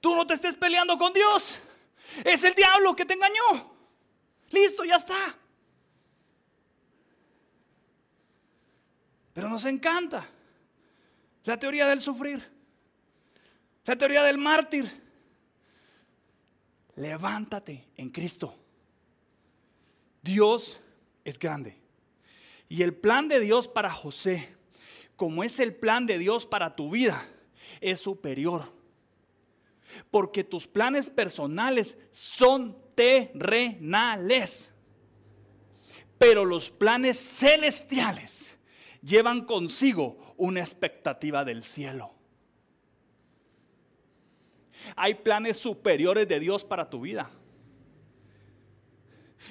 Tú 0.00 0.16
no 0.16 0.26
te 0.26 0.34
estés 0.34 0.56
peleando 0.56 0.98
con 0.98 1.12
Dios. 1.12 1.54
Es 2.24 2.42
el 2.42 2.54
diablo 2.54 2.96
que 2.96 3.04
te 3.04 3.14
engañó. 3.14 3.70
Listo, 4.50 4.84
ya 4.84 4.96
está. 4.96 5.36
Pero 9.40 9.48
nos 9.48 9.64
encanta 9.64 10.28
la 11.44 11.58
teoría 11.58 11.88
del 11.88 11.98
sufrir, 11.98 12.46
la 13.86 13.96
teoría 13.96 14.22
del 14.22 14.36
mártir. 14.36 15.02
Levántate 16.96 17.88
en 17.96 18.10
Cristo. 18.10 18.54
Dios 20.20 20.78
es 21.24 21.38
grande. 21.38 21.78
Y 22.68 22.82
el 22.82 22.92
plan 22.92 23.28
de 23.28 23.40
Dios 23.40 23.66
para 23.66 23.90
José, 23.90 24.54
como 25.16 25.42
es 25.42 25.58
el 25.58 25.74
plan 25.74 26.04
de 26.04 26.18
Dios 26.18 26.44
para 26.44 26.76
tu 26.76 26.90
vida, 26.90 27.26
es 27.80 27.98
superior. 27.98 28.70
Porque 30.10 30.44
tus 30.44 30.66
planes 30.66 31.08
personales 31.08 31.96
son 32.12 32.76
terrenales. 32.94 34.70
Pero 36.18 36.44
los 36.44 36.70
planes 36.70 37.18
celestiales 37.18 38.50
llevan 39.02 39.44
consigo 39.44 40.34
una 40.36 40.60
expectativa 40.60 41.44
del 41.44 41.62
cielo. 41.62 42.10
Hay 44.96 45.14
planes 45.14 45.58
superiores 45.58 46.26
de 46.26 46.40
Dios 46.40 46.64
para 46.64 46.88
tu 46.88 47.00
vida. 47.02 47.30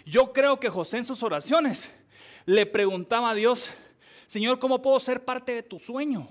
Yo 0.05 0.33
creo 0.33 0.59
que 0.59 0.69
José 0.69 0.97
en 0.97 1.05
sus 1.05 1.23
oraciones 1.23 1.89
le 2.45 2.65
preguntaba 2.65 3.31
a 3.31 3.35
Dios, 3.35 3.69
Señor, 4.27 4.59
¿cómo 4.59 4.81
puedo 4.81 4.99
ser 4.99 5.25
parte 5.25 5.53
de 5.53 5.63
tu 5.63 5.79
sueño? 5.79 6.29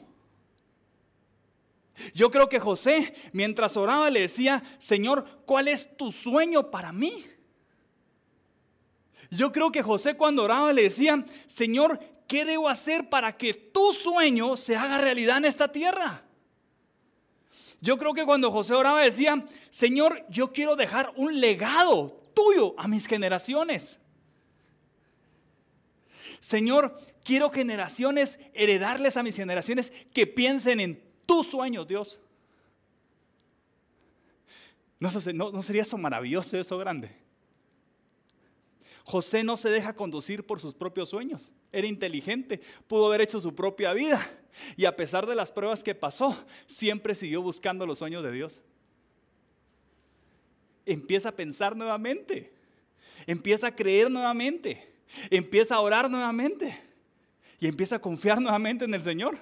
Yo 2.15 2.31
creo 2.31 2.49
que 2.49 2.61
José, 2.61 3.15
mientras 3.33 3.77
oraba, 3.77 4.09
le 4.11 4.21
decía, 4.21 4.63
Señor, 4.79 5.43
¿cuál 5.45 5.69
es 5.69 5.97
tu 5.97 6.13
sueño 6.13 6.71
para 6.71 6.93
mí? 6.93 7.27
Yo 9.31 9.53
creo 9.53 9.71
que 9.71 9.83
José 9.83 10.15
cuando 10.15 10.45
oraba 10.45 10.73
le 10.73 10.85
decía, 10.85 11.25
Señor, 11.47 12.01
¿qué 12.27 12.45
debo 12.45 12.69
hacer 12.69 13.09
para 13.09 13.37
que 13.37 13.55
tu 13.55 13.93
sueño 13.93 14.57
se 14.57 14.77
haga 14.77 14.99
realidad 14.99 15.39
en 15.39 15.45
esta 15.45 15.71
tierra? 15.71 16.25
Yo 17.81 17.97
creo 17.99 18.15
que 18.15 18.25
cuando 18.25 18.51
José 18.51 18.75
oraba 18.75 19.03
decía, 19.03 19.45
Señor, 19.71 20.25
yo 20.29 20.53
quiero 20.53 20.77
dejar 20.77 21.13
un 21.17 21.41
legado 21.41 22.21
tuyo 22.35 22.75
a 22.79 22.89
mis 22.89 23.07
generaciones. 23.07 23.99
Señor, 26.41 26.99
quiero 27.23 27.51
generaciones, 27.51 28.39
heredarles 28.55 29.17
a 29.17 29.23
mis 29.23 29.37
generaciones 29.37 29.93
que 30.13 30.27
piensen 30.27 30.81
en 30.81 31.03
tus 31.27 31.49
sueños, 31.49 31.87
Dios. 31.87 32.19
¿No, 34.99 35.11
no 35.53 35.63
sería 35.63 35.83
eso 35.83 35.99
maravilloso, 35.99 36.57
eso 36.57 36.79
grande? 36.79 37.28
José 39.09 39.43
no 39.43 39.57
se 39.57 39.71
deja 39.71 39.95
conducir 39.95 40.45
por 40.45 40.61
sus 40.61 40.75
propios 40.75 41.09
sueños. 41.09 41.51
Era 41.73 41.87
inteligente, 41.87 42.61
pudo 42.87 43.07
haber 43.07 43.23
hecho 43.23 43.41
su 43.41 43.55
propia 43.55 43.95
vida. 43.95 44.21
Y 44.77 44.85
a 44.85 44.97
pesar 44.97 45.27
de 45.27 45.35
las 45.35 45.51
pruebas 45.51 45.83
que 45.83 45.95
pasó, 45.95 46.37
siempre 46.67 47.15
siguió 47.15 47.41
buscando 47.41 47.87
los 47.87 48.01
sueños 48.01 48.23
de 48.23 48.33
Dios. 48.33 48.61
Empieza 50.85 51.31
a 51.31 51.33
pensar 51.33 51.75
nuevamente. 51.75 52.53
Empieza 53.27 53.69
a 53.69 53.75
creer 53.75 54.11
nuevamente. 54.11 54.93
Empieza 55.31 55.77
a 55.77 55.81
orar 55.81 56.11
nuevamente. 56.11 56.79
Y 57.61 57.67
empieza 57.67 57.97
a 57.97 58.01
confiar 58.01 58.43
nuevamente 58.43 58.85
en 58.85 58.93
el 58.93 59.03
Señor. 59.03 59.39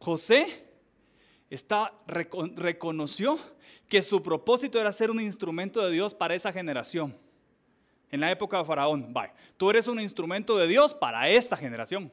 José 0.00 0.64
está, 1.50 1.92
reconoció 2.08 3.38
que 3.86 4.02
su 4.02 4.24
propósito 4.24 4.80
era 4.80 4.92
ser 4.92 5.12
un 5.12 5.20
instrumento 5.20 5.86
de 5.86 5.92
Dios 5.92 6.14
para 6.14 6.34
esa 6.34 6.52
generación 6.52 7.27
en 8.10 8.20
la 8.20 8.30
época 8.30 8.58
de 8.58 8.64
Faraón. 8.64 9.12
Bye. 9.12 9.32
Tú 9.56 9.70
eres 9.70 9.86
un 9.86 10.00
instrumento 10.00 10.56
de 10.56 10.66
Dios 10.66 10.94
para 10.94 11.28
esta 11.28 11.56
generación. 11.56 12.10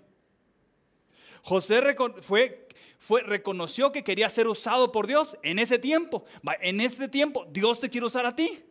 José 1.41 1.95
fue, 2.21 3.21
reconoció 3.21 3.91
que 3.91 4.03
quería 4.03 4.27
ser 4.29 4.47
usado 4.47 4.91
por 4.91 5.05
Dios 5.08 5.38
en 5.43 5.60
ese 5.60 5.77
tiempo. 5.77 6.25
En 6.60 6.81
este 6.81 7.08
tiempo 7.08 7.45
Dios 7.49 7.79
te 7.79 7.89
quiere 7.89 8.08
usar 8.08 8.25
a 8.25 8.36
ti. 8.36 8.63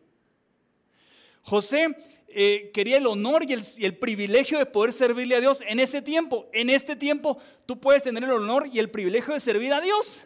José 1.41 1.95
eh, 2.27 2.71
quería 2.73 2.97
el 2.97 3.07
honor 3.07 3.45
y 3.49 3.53
el, 3.53 3.97
privilegio 3.97 4.57
de 4.57 4.65
poder 4.65 4.91
servirle 4.91 5.35
a 5.35 5.41
Dios 5.41 5.63
en 5.65 5.79
ese 5.79 6.01
tiempo. 6.01 6.49
En 6.51 6.69
este 6.69 6.95
tiempo 6.97 7.37
tú 7.65 7.79
puedes 7.79 8.03
tener 8.03 8.23
el 8.23 8.31
honor 8.31 8.67
y 8.71 8.79
el 8.79 8.89
privilegio 8.89 9.33
de 9.33 9.39
servir 9.39 9.71
a 9.71 9.79
Dios. 9.79 10.21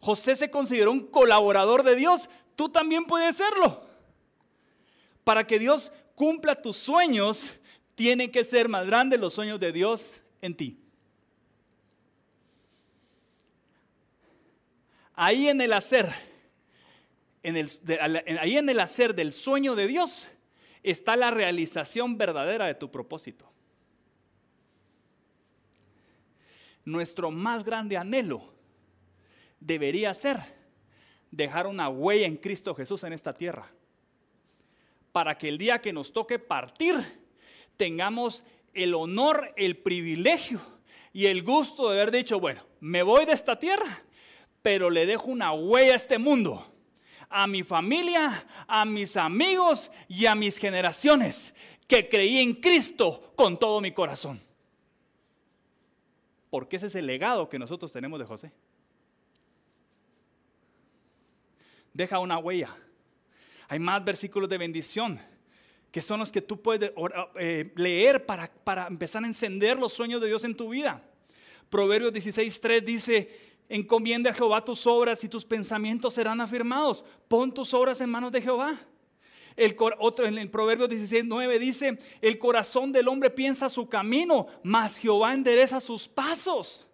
José 0.00 0.34
se 0.34 0.50
consideró 0.50 0.90
un 0.90 1.06
colaborador 1.06 1.84
de 1.84 1.94
Dios. 1.94 2.28
Tú 2.56 2.68
también 2.70 3.04
puedes 3.04 3.36
serlo 3.36 3.85
para 5.26 5.44
que 5.44 5.58
Dios 5.58 5.90
cumpla 6.14 6.54
tus 6.54 6.76
sueños, 6.76 7.52
tienen 7.96 8.30
que 8.30 8.44
ser 8.44 8.68
más 8.68 8.86
grandes 8.86 9.18
los 9.18 9.34
sueños 9.34 9.58
de 9.58 9.72
Dios 9.72 10.22
en 10.40 10.56
ti. 10.56 10.78
Ahí 15.16 15.48
en 15.48 15.60
el 15.60 15.72
hacer, 15.72 16.14
ahí 17.42 18.56
en 18.56 18.68
el 18.68 18.78
hacer 18.78 19.16
del 19.16 19.32
sueño 19.32 19.74
de 19.74 19.88
Dios 19.88 20.30
está 20.84 21.16
la 21.16 21.32
realización 21.32 22.16
verdadera 22.16 22.66
de 22.66 22.76
tu 22.76 22.92
propósito. 22.92 23.50
Nuestro 26.84 27.32
más 27.32 27.64
grande 27.64 27.96
anhelo 27.96 28.54
debería 29.58 30.14
ser 30.14 30.38
dejar 31.32 31.66
una 31.66 31.88
huella 31.88 32.28
en 32.28 32.36
Cristo 32.36 32.76
Jesús 32.76 33.02
en 33.02 33.12
esta 33.12 33.34
tierra 33.34 33.68
para 35.16 35.38
que 35.38 35.48
el 35.48 35.56
día 35.56 35.80
que 35.80 35.94
nos 35.94 36.12
toque 36.12 36.38
partir 36.38 36.94
tengamos 37.78 38.44
el 38.74 38.92
honor, 38.92 39.50
el 39.56 39.78
privilegio 39.78 40.60
y 41.14 41.24
el 41.24 41.42
gusto 41.42 41.88
de 41.88 41.96
haber 42.02 42.10
dicho, 42.10 42.38
bueno, 42.38 42.62
me 42.80 43.02
voy 43.02 43.24
de 43.24 43.32
esta 43.32 43.58
tierra, 43.58 44.02
pero 44.60 44.90
le 44.90 45.06
dejo 45.06 45.28
una 45.28 45.54
huella 45.54 45.94
a 45.94 45.96
este 45.96 46.18
mundo, 46.18 46.70
a 47.30 47.46
mi 47.46 47.62
familia, 47.62 48.46
a 48.68 48.84
mis 48.84 49.16
amigos 49.16 49.90
y 50.06 50.26
a 50.26 50.34
mis 50.34 50.58
generaciones, 50.58 51.54
que 51.88 52.10
creí 52.10 52.36
en 52.36 52.52
Cristo 52.52 53.32
con 53.36 53.58
todo 53.58 53.80
mi 53.80 53.92
corazón. 53.92 54.38
Porque 56.50 56.76
ese 56.76 56.88
es 56.88 56.94
el 56.94 57.06
legado 57.06 57.48
que 57.48 57.58
nosotros 57.58 57.90
tenemos 57.90 58.18
de 58.18 58.26
José. 58.26 58.52
Deja 61.94 62.18
una 62.18 62.36
huella 62.36 62.76
hay 63.68 63.78
más 63.78 64.04
versículos 64.04 64.48
de 64.48 64.58
bendición 64.58 65.20
que 65.96 66.02
son 66.02 66.20
los 66.20 66.30
que 66.30 66.42
tú 66.42 66.60
puedes 66.60 66.92
eh, 67.36 67.72
leer 67.74 68.26
para, 68.26 68.52
para 68.52 68.86
empezar 68.86 69.24
a 69.24 69.26
encender 69.26 69.78
los 69.78 69.94
sueños 69.94 70.20
de 70.20 70.26
Dios 70.26 70.44
en 70.44 70.54
tu 70.54 70.68
vida. 70.68 71.02
Proverbios 71.70 72.12
16.3 72.12 72.82
dice, 72.82 73.40
encomienda 73.70 74.30
a 74.30 74.34
Jehová 74.34 74.62
tus 74.62 74.86
obras 74.86 75.24
y 75.24 75.28
tus 75.30 75.46
pensamientos 75.46 76.12
serán 76.12 76.42
afirmados. 76.42 77.02
Pon 77.28 77.50
tus 77.50 77.72
obras 77.72 77.98
en 78.02 78.10
manos 78.10 78.30
de 78.30 78.42
Jehová. 78.42 78.78
El, 79.56 79.74
otro, 79.98 80.26
en 80.26 80.36
el 80.36 80.50
Proverbio 80.50 80.86
16.9 80.86 81.58
dice, 81.58 81.98
el 82.20 82.36
corazón 82.38 82.92
del 82.92 83.08
hombre 83.08 83.30
piensa 83.30 83.70
su 83.70 83.88
camino, 83.88 84.48
mas 84.62 84.98
Jehová 84.98 85.32
endereza 85.32 85.80
sus 85.80 86.06
pasos. 86.06 86.86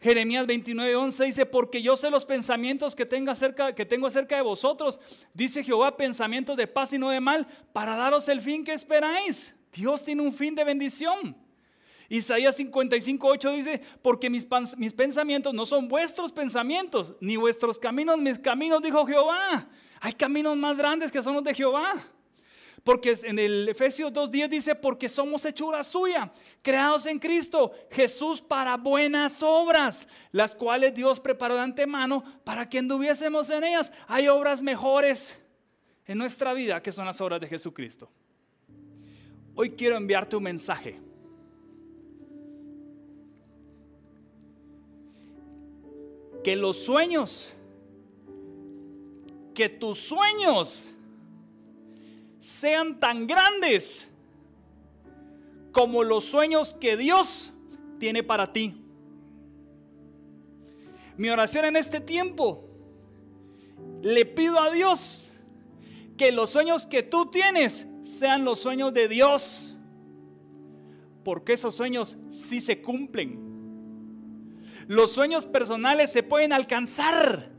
Jeremías 0.00 0.46
29, 0.46 0.96
11 0.96 1.24
dice, 1.24 1.46
porque 1.46 1.80
yo 1.80 1.96
sé 1.96 2.10
los 2.10 2.24
pensamientos 2.24 2.94
que, 2.94 3.06
tengo 3.06 3.30
acerca, 3.30 3.74
que 3.74 3.86
tengo 3.86 4.06
acerca 4.06 4.36
de 4.36 4.42
vosotros. 4.42 5.00
Dice 5.32 5.64
Jehová, 5.64 5.96
pensamientos 5.96 6.56
de 6.56 6.66
paz 6.66 6.92
y 6.92 6.98
no 6.98 7.10
de 7.10 7.20
mal, 7.20 7.46
para 7.72 7.96
daros 7.96 8.28
el 8.28 8.40
fin 8.40 8.64
que 8.64 8.72
esperáis. 8.72 9.54
Dios 9.72 10.04
tiene 10.04 10.22
un 10.22 10.32
fin 10.32 10.54
de 10.54 10.64
bendición. 10.64 11.36
Isaías 12.08 12.54
55, 12.56 13.26
8 13.26 13.52
dice, 13.52 13.82
porque 14.02 14.28
mis, 14.28 14.46
mis 14.76 14.92
pensamientos 14.92 15.54
no 15.54 15.64
son 15.64 15.88
vuestros 15.88 16.32
pensamientos, 16.32 17.14
ni 17.20 17.36
vuestros 17.36 17.78
caminos 17.78 18.18
mis 18.18 18.38
caminos, 18.38 18.82
dijo 18.82 19.06
Jehová. 19.06 19.68
Hay 20.00 20.12
caminos 20.12 20.56
más 20.56 20.76
grandes 20.76 21.10
que 21.10 21.22
son 21.22 21.34
los 21.34 21.44
de 21.44 21.54
Jehová. 21.54 21.94
Porque 22.84 23.18
en 23.22 23.38
el 23.38 23.66
Efesios 23.66 24.12
2.10 24.12 24.48
dice, 24.48 24.74
porque 24.74 25.08
somos 25.08 25.42
hechura 25.46 25.82
suya, 25.82 26.30
creados 26.60 27.06
en 27.06 27.18
Cristo, 27.18 27.72
Jesús 27.90 28.42
para 28.42 28.76
buenas 28.76 29.42
obras, 29.42 30.06
las 30.32 30.54
cuales 30.54 30.94
Dios 30.94 31.18
preparó 31.18 31.54
de 31.54 31.62
antemano 31.62 32.22
para 32.44 32.68
que 32.68 32.78
anduviésemos 32.78 33.48
en 33.48 33.64
ellas. 33.64 33.90
Hay 34.06 34.28
obras 34.28 34.60
mejores 34.60 35.34
en 36.06 36.18
nuestra 36.18 36.52
vida, 36.52 36.82
que 36.82 36.92
son 36.92 37.06
las 37.06 37.18
obras 37.22 37.40
de 37.40 37.48
Jesucristo. 37.48 38.10
Hoy 39.54 39.70
quiero 39.70 39.96
enviarte 39.96 40.36
un 40.36 40.42
mensaje. 40.42 41.00
Que 46.42 46.54
los 46.54 46.84
sueños, 46.84 47.50
que 49.54 49.70
tus 49.70 49.98
sueños 50.00 50.84
sean 52.44 53.00
tan 53.00 53.26
grandes 53.26 54.06
como 55.72 56.04
los 56.04 56.26
sueños 56.26 56.74
que 56.74 56.94
Dios 56.98 57.54
tiene 57.98 58.22
para 58.22 58.52
ti. 58.52 58.84
Mi 61.16 61.30
oración 61.30 61.64
en 61.64 61.76
este 61.76 62.00
tiempo, 62.00 62.68
le 64.02 64.26
pido 64.26 64.60
a 64.60 64.70
Dios 64.70 65.32
que 66.18 66.32
los 66.32 66.50
sueños 66.50 66.84
que 66.84 67.02
tú 67.02 67.30
tienes 67.30 67.86
sean 68.04 68.44
los 68.44 68.58
sueños 68.58 68.92
de 68.92 69.08
Dios, 69.08 69.74
porque 71.24 71.54
esos 71.54 71.74
sueños 71.74 72.18
sí 72.30 72.60
se 72.60 72.82
cumplen. 72.82 73.40
Los 74.86 75.12
sueños 75.12 75.46
personales 75.46 76.12
se 76.12 76.22
pueden 76.22 76.52
alcanzar, 76.52 77.53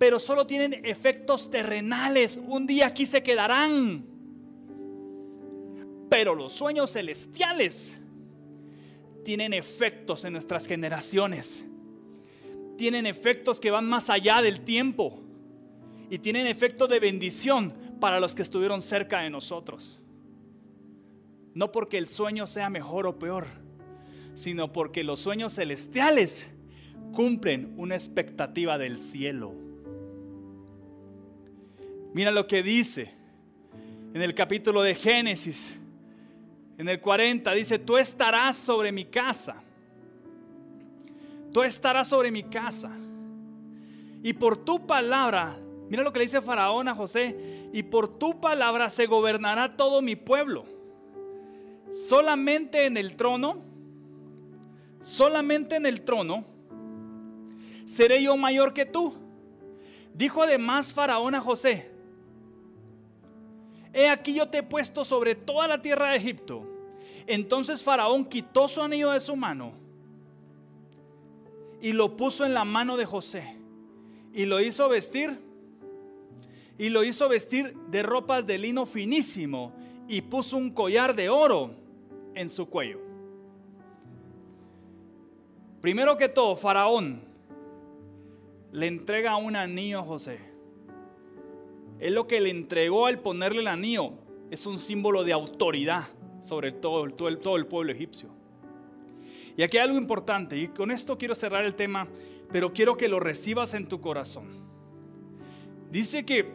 pero 0.00 0.18
solo 0.18 0.46
tienen 0.46 0.80
efectos 0.86 1.50
terrenales. 1.50 2.40
Un 2.42 2.66
día 2.66 2.86
aquí 2.86 3.04
se 3.04 3.22
quedarán. 3.22 4.06
Pero 6.08 6.34
los 6.34 6.54
sueños 6.54 6.92
celestiales 6.92 7.98
tienen 9.26 9.52
efectos 9.52 10.24
en 10.24 10.32
nuestras 10.32 10.66
generaciones. 10.66 11.66
Tienen 12.78 13.04
efectos 13.04 13.60
que 13.60 13.70
van 13.70 13.86
más 13.90 14.08
allá 14.08 14.40
del 14.40 14.62
tiempo. 14.62 15.20
Y 16.08 16.18
tienen 16.18 16.46
efectos 16.46 16.88
de 16.88 16.98
bendición 16.98 17.74
para 18.00 18.20
los 18.20 18.34
que 18.34 18.40
estuvieron 18.40 18.80
cerca 18.80 19.20
de 19.20 19.28
nosotros. 19.28 20.00
No 21.52 21.72
porque 21.72 21.98
el 21.98 22.08
sueño 22.08 22.46
sea 22.46 22.70
mejor 22.70 23.06
o 23.06 23.18
peor, 23.18 23.48
sino 24.34 24.72
porque 24.72 25.04
los 25.04 25.20
sueños 25.20 25.56
celestiales 25.56 26.48
cumplen 27.12 27.74
una 27.76 27.96
expectativa 27.96 28.78
del 28.78 28.98
cielo. 28.98 29.68
Mira 32.12 32.30
lo 32.30 32.46
que 32.46 32.62
dice 32.62 33.14
en 34.14 34.22
el 34.22 34.34
capítulo 34.34 34.82
de 34.82 34.94
Génesis, 34.94 35.76
en 36.76 36.88
el 36.88 37.00
40, 37.00 37.52
dice, 37.52 37.78
tú 37.78 37.98
estarás 37.98 38.56
sobre 38.56 38.90
mi 38.90 39.04
casa. 39.04 39.62
Tú 41.52 41.62
estarás 41.62 42.08
sobre 42.08 42.30
mi 42.30 42.42
casa. 42.42 42.90
Y 44.22 44.32
por 44.32 44.56
tu 44.56 44.86
palabra, 44.86 45.56
mira 45.88 46.02
lo 46.02 46.12
que 46.12 46.18
le 46.20 46.24
dice 46.24 46.40
Faraón 46.40 46.88
a 46.88 46.94
José, 46.94 47.68
y 47.72 47.82
por 47.84 48.08
tu 48.08 48.40
palabra 48.40 48.90
se 48.90 49.06
gobernará 49.06 49.76
todo 49.76 50.02
mi 50.02 50.16
pueblo. 50.16 50.64
Solamente 51.92 52.86
en 52.86 52.96
el 52.96 53.14
trono, 53.14 53.62
solamente 55.02 55.76
en 55.76 55.86
el 55.86 56.00
trono, 56.00 56.44
seré 57.84 58.22
yo 58.22 58.36
mayor 58.36 58.72
que 58.72 58.86
tú. 58.86 59.14
Dijo 60.14 60.42
además 60.42 60.92
Faraón 60.92 61.34
a 61.34 61.40
José, 61.40 61.90
he 63.92 64.08
aquí 64.08 64.34
yo 64.34 64.48
te 64.48 64.58
he 64.58 64.62
puesto 64.62 65.04
sobre 65.04 65.34
toda 65.34 65.68
la 65.68 65.80
tierra 65.82 66.10
de 66.10 66.16
Egipto. 66.16 66.66
Entonces 67.26 67.82
Faraón 67.82 68.24
quitó 68.24 68.68
su 68.68 68.82
anillo 68.82 69.10
de 69.12 69.20
su 69.20 69.36
mano 69.36 69.72
y 71.80 71.92
lo 71.92 72.16
puso 72.16 72.44
en 72.44 72.54
la 72.54 72.64
mano 72.64 72.96
de 72.96 73.06
José 73.06 73.56
y 74.32 74.44
lo 74.44 74.60
hizo 74.60 74.88
vestir 74.88 75.38
y 76.78 76.88
lo 76.88 77.04
hizo 77.04 77.28
vestir 77.28 77.76
de 77.88 78.02
ropas 78.02 78.46
de 78.46 78.58
lino 78.58 78.86
finísimo 78.86 79.72
y 80.08 80.22
puso 80.22 80.56
un 80.56 80.70
collar 80.70 81.14
de 81.14 81.28
oro 81.28 81.70
en 82.34 82.50
su 82.50 82.68
cuello. 82.68 82.98
Primero 85.80 86.16
que 86.16 86.28
todo, 86.28 86.56
Faraón 86.56 87.22
le 88.72 88.86
entrega 88.86 89.36
un 89.36 89.56
anillo 89.56 90.00
a 90.00 90.02
José. 90.02 90.49
Es 92.00 92.10
lo 92.12 92.26
que 92.26 92.40
le 92.40 92.50
entregó 92.50 93.06
al 93.06 93.20
ponerle 93.20 93.60
el 93.60 93.68
anillo. 93.68 94.14
Es 94.50 94.66
un 94.66 94.78
símbolo 94.78 95.22
de 95.22 95.32
autoridad 95.32 96.04
sobre 96.42 96.72
todo, 96.72 97.04
el, 97.04 97.14
todo 97.14 97.56
el 97.56 97.66
pueblo 97.66 97.92
egipcio. 97.92 98.30
Y 99.56 99.62
aquí 99.62 99.76
hay 99.76 99.84
algo 99.84 99.98
importante, 99.98 100.56
y 100.56 100.68
con 100.68 100.90
esto 100.90 101.18
quiero 101.18 101.34
cerrar 101.34 101.64
el 101.64 101.74
tema, 101.74 102.08
pero 102.50 102.72
quiero 102.72 102.96
que 102.96 103.08
lo 103.08 103.20
recibas 103.20 103.74
en 103.74 103.86
tu 103.86 104.00
corazón. 104.00 104.48
Dice 105.90 106.24
que 106.24 106.50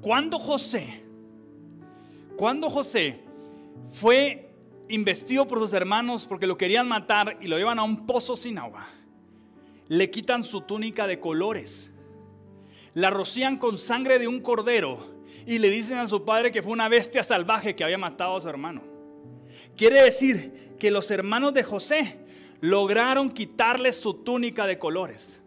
cuando 0.00 0.38
José, 0.38 1.02
cuando 2.36 2.70
José 2.70 3.20
fue 3.92 4.50
investido 4.88 5.46
por 5.46 5.58
sus 5.58 5.72
hermanos 5.72 6.26
porque 6.26 6.46
lo 6.46 6.58
querían 6.58 6.86
matar 6.86 7.38
y 7.40 7.48
lo 7.48 7.56
llevan 7.56 7.78
a 7.78 7.82
un 7.82 8.06
pozo 8.06 8.36
sin 8.36 8.58
agua, 8.58 8.86
le 9.88 10.10
quitan 10.10 10.44
su 10.44 10.60
túnica 10.60 11.06
de 11.06 11.20
colores 11.20 11.90
la 12.94 13.10
rocían 13.10 13.58
con 13.58 13.76
sangre 13.76 14.18
de 14.18 14.28
un 14.28 14.40
cordero 14.40 15.14
y 15.46 15.58
le 15.58 15.68
dicen 15.68 15.98
a 15.98 16.06
su 16.06 16.24
padre 16.24 16.52
que 16.52 16.62
fue 16.62 16.72
una 16.72 16.88
bestia 16.88 17.22
salvaje 17.22 17.74
que 17.74 17.84
había 17.84 17.98
matado 17.98 18.36
a 18.36 18.40
su 18.40 18.48
hermano. 18.48 18.82
Quiere 19.76 20.02
decir 20.02 20.76
que 20.78 20.90
los 20.90 21.10
hermanos 21.10 21.52
de 21.52 21.64
José 21.64 22.18
lograron 22.60 23.30
quitarle 23.30 23.92
su 23.92 24.14
túnica 24.14 24.66
de 24.66 24.78
colores. 24.78 25.40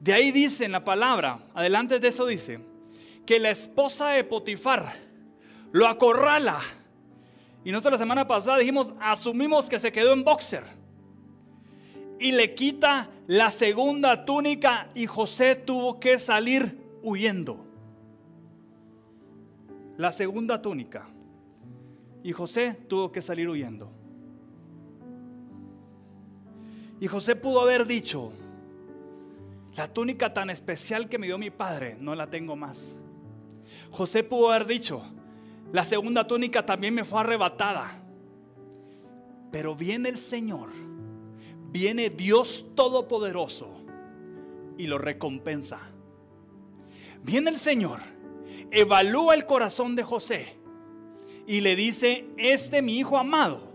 De 0.00 0.12
ahí 0.12 0.30
dice 0.30 0.64
en 0.64 0.72
la 0.72 0.84
palabra, 0.84 1.40
adelante 1.54 1.98
de 1.98 2.08
eso 2.08 2.26
dice, 2.26 2.60
que 3.24 3.40
la 3.40 3.50
esposa 3.50 4.10
de 4.10 4.22
Potifar 4.22 4.94
lo 5.72 5.88
acorrala. 5.88 6.60
Y 7.64 7.72
nosotros 7.72 7.92
la 7.92 7.98
semana 7.98 8.26
pasada 8.26 8.58
dijimos, 8.58 8.92
asumimos 9.00 9.68
que 9.68 9.80
se 9.80 9.90
quedó 9.90 10.12
en 10.12 10.22
boxer 10.22 10.62
y 12.18 12.32
le 12.32 12.54
quita 12.54 13.10
la 13.26 13.50
segunda 13.50 14.24
túnica 14.24 14.88
y 14.94 15.06
José 15.06 15.56
tuvo 15.56 16.00
que 16.00 16.18
salir 16.18 16.78
huyendo. 17.02 17.64
La 19.96 20.12
segunda 20.12 20.60
túnica. 20.60 21.06
Y 22.22 22.32
José 22.32 22.78
tuvo 22.88 23.12
que 23.12 23.22
salir 23.22 23.48
huyendo. 23.48 23.90
Y 27.00 27.06
José 27.06 27.36
pudo 27.36 27.60
haber 27.60 27.86
dicho, 27.86 28.32
la 29.76 29.92
túnica 29.92 30.32
tan 30.32 30.48
especial 30.48 31.08
que 31.08 31.18
me 31.18 31.26
dio 31.26 31.36
mi 31.36 31.50
padre, 31.50 31.96
no 32.00 32.14
la 32.14 32.30
tengo 32.30 32.56
más. 32.56 32.96
José 33.90 34.24
pudo 34.24 34.50
haber 34.50 34.66
dicho, 34.66 35.02
la 35.72 35.84
segunda 35.84 36.26
túnica 36.26 36.64
también 36.64 36.94
me 36.94 37.04
fue 37.04 37.20
arrebatada. 37.20 37.86
Pero 39.52 39.74
viene 39.74 40.08
el 40.08 40.18
Señor 40.18 40.70
viene 41.70 42.10
Dios 42.10 42.64
Todopoderoso 42.74 43.68
y 44.78 44.86
lo 44.86 44.98
recompensa. 44.98 45.80
Viene 47.22 47.50
el 47.50 47.58
Señor, 47.58 48.00
evalúa 48.70 49.34
el 49.34 49.46
corazón 49.46 49.96
de 49.96 50.02
José 50.02 50.56
y 51.46 51.60
le 51.60 51.76
dice, 51.76 52.26
este 52.36 52.82
mi 52.82 52.98
hijo 52.98 53.18
amado 53.18 53.72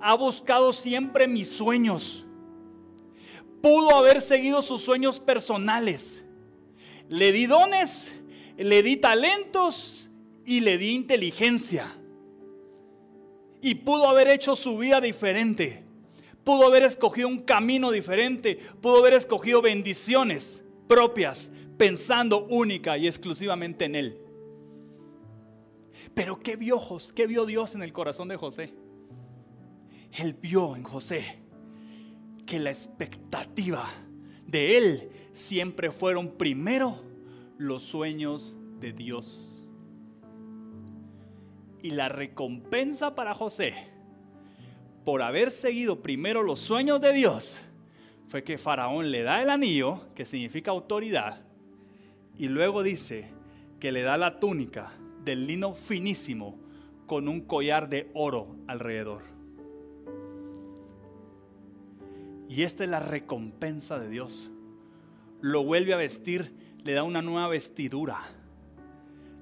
ha 0.00 0.14
buscado 0.14 0.72
siempre 0.72 1.28
mis 1.28 1.50
sueños. 1.50 2.24
Pudo 3.60 3.94
haber 3.94 4.22
seguido 4.22 4.62
sus 4.62 4.82
sueños 4.82 5.20
personales. 5.20 6.24
Le 7.08 7.32
di 7.32 7.46
dones, 7.46 8.12
le 8.56 8.82
di 8.82 8.96
talentos 8.96 10.08
y 10.46 10.60
le 10.60 10.78
di 10.78 10.94
inteligencia. 10.94 11.86
Y 13.60 13.74
pudo 13.74 14.08
haber 14.08 14.28
hecho 14.28 14.56
su 14.56 14.78
vida 14.78 15.02
diferente 15.02 15.89
pudo 16.44 16.66
haber 16.66 16.82
escogido 16.82 17.28
un 17.28 17.40
camino 17.40 17.90
diferente, 17.90 18.58
pudo 18.80 18.98
haber 18.98 19.14
escogido 19.14 19.62
bendiciones 19.62 20.62
propias, 20.88 21.50
pensando 21.76 22.46
única 22.46 22.98
y 22.98 23.06
exclusivamente 23.06 23.84
en 23.84 23.94
Él. 23.94 24.18
Pero 26.14 26.38
¿qué 26.40 26.56
vio, 26.56 26.80
qué 27.14 27.26
vio 27.26 27.46
Dios 27.46 27.74
en 27.74 27.82
el 27.82 27.92
corazón 27.92 28.28
de 28.28 28.36
José? 28.36 28.74
Él 30.12 30.34
vio 30.34 30.74
en 30.74 30.82
José 30.82 31.38
que 32.46 32.58
la 32.58 32.70
expectativa 32.70 33.88
de 34.46 34.76
Él 34.76 35.10
siempre 35.32 35.90
fueron 35.90 36.32
primero 36.32 37.00
los 37.58 37.82
sueños 37.82 38.56
de 38.80 38.92
Dios. 38.92 39.64
Y 41.82 41.90
la 41.90 42.08
recompensa 42.08 43.14
para 43.14 43.34
José 43.34 43.89
por 45.04 45.22
haber 45.22 45.50
seguido 45.50 46.02
primero 46.02 46.42
los 46.42 46.58
sueños 46.60 47.00
de 47.00 47.12
Dios, 47.12 47.60
fue 48.26 48.44
que 48.44 48.58
Faraón 48.58 49.10
le 49.10 49.22
da 49.22 49.42
el 49.42 49.50
anillo, 49.50 50.02
que 50.14 50.24
significa 50.24 50.70
autoridad, 50.70 51.42
y 52.38 52.48
luego 52.48 52.82
dice 52.82 53.28
que 53.80 53.92
le 53.92 54.02
da 54.02 54.16
la 54.16 54.38
túnica 54.38 54.92
del 55.24 55.46
lino 55.46 55.74
finísimo 55.74 56.58
con 57.06 57.28
un 57.28 57.40
collar 57.40 57.88
de 57.88 58.10
oro 58.14 58.56
alrededor. 58.66 59.22
Y 62.48 62.62
esta 62.62 62.84
es 62.84 62.90
la 62.90 63.00
recompensa 63.00 63.98
de 63.98 64.08
Dios. 64.08 64.50
Lo 65.40 65.64
vuelve 65.64 65.94
a 65.94 65.96
vestir 65.96 66.52
le 66.84 66.92
da 66.92 67.02
una 67.02 67.22
nueva 67.22 67.48
vestidura, 67.48 68.18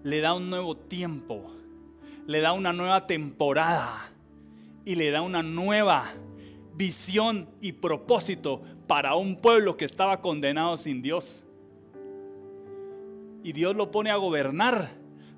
le 0.02 0.20
da 0.20 0.34
un 0.34 0.50
nuevo 0.50 0.76
tiempo, 0.76 1.52
le 2.26 2.40
da 2.40 2.52
una 2.52 2.72
nueva 2.72 3.06
temporada 3.06 4.10
y 4.84 4.94
le 4.94 5.10
da 5.10 5.22
una 5.22 5.42
nueva 5.42 6.04
visión 6.74 7.48
y 7.60 7.72
propósito 7.72 8.62
para 8.86 9.14
un 9.14 9.36
pueblo 9.36 9.76
que 9.76 9.84
estaba 9.84 10.20
condenado 10.20 10.76
sin 10.76 11.02
Dios. 11.02 11.44
Y 13.42 13.52
Dios 13.52 13.76
lo 13.76 13.90
pone 13.90 14.10
a 14.10 14.16
gobernar 14.16 14.90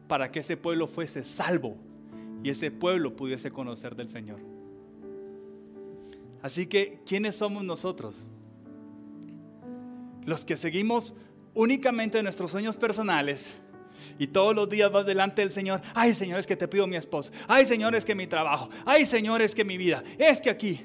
para 0.07 0.31
que 0.31 0.41
ese 0.41 0.57
pueblo 0.57 0.87
fuese 0.87 1.25
salvo 1.25 1.77
y 2.43 2.51
ese 2.51 2.71
pueblo 2.71 3.17
pudiese 3.17 3.51
conocer 3.51 3.97
del 3.97 4.09
Señor. 4.09 4.41
Así 6.43 6.67
que, 6.67 7.01
¿quiénes 7.07 7.37
somos 7.37 7.65
nosotros? 7.65 8.25
Los 10.25 10.45
que 10.45 10.57
seguimos 10.57 11.15
únicamente 11.55 12.23
nuestros 12.23 12.51
sueños 12.51 12.77
personales 12.77 13.55
y 14.19 14.29
todos 14.29 14.55
los 14.55 14.69
días 14.69 14.91
vas 14.91 15.07
delante 15.07 15.43
del 15.43 15.53
Señor. 15.53 15.81
Ay, 15.95 16.15
Señor, 16.15 16.41
es 16.41 16.47
que 16.47 16.57
te 16.57 16.69
pido 16.69 16.87
mi 16.87 16.97
esposo. 16.97 17.31
Ay, 17.49 17.65
Señor, 17.65 17.95
es 17.95 18.05
que 18.05 18.15
mi 18.15 18.27
trabajo. 18.27 18.71
Ay, 18.85 19.07
Señor, 19.07 19.43
es 19.43 19.55
que 19.55 19.65
mi 19.65 19.77
vida. 19.77 20.03
Es 20.19 20.41
que 20.41 20.51
aquí. 20.51 20.85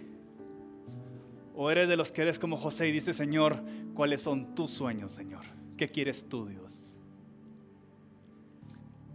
O 1.56 1.72
eres 1.72 1.88
de 1.88 1.96
los 1.96 2.12
que 2.12 2.22
eres 2.22 2.38
como 2.38 2.58
José 2.58 2.88
y 2.88 2.92
dices, 2.92 3.16
Señor, 3.16 3.62
¿cuáles 3.94 4.22
son 4.22 4.56
tus 4.56 4.72
sueños, 4.72 5.14
Señor? 5.14 5.44
¿Qué 5.78 5.90
quieres 5.90 6.28
tú, 6.28 6.46
Dios? 6.46 6.98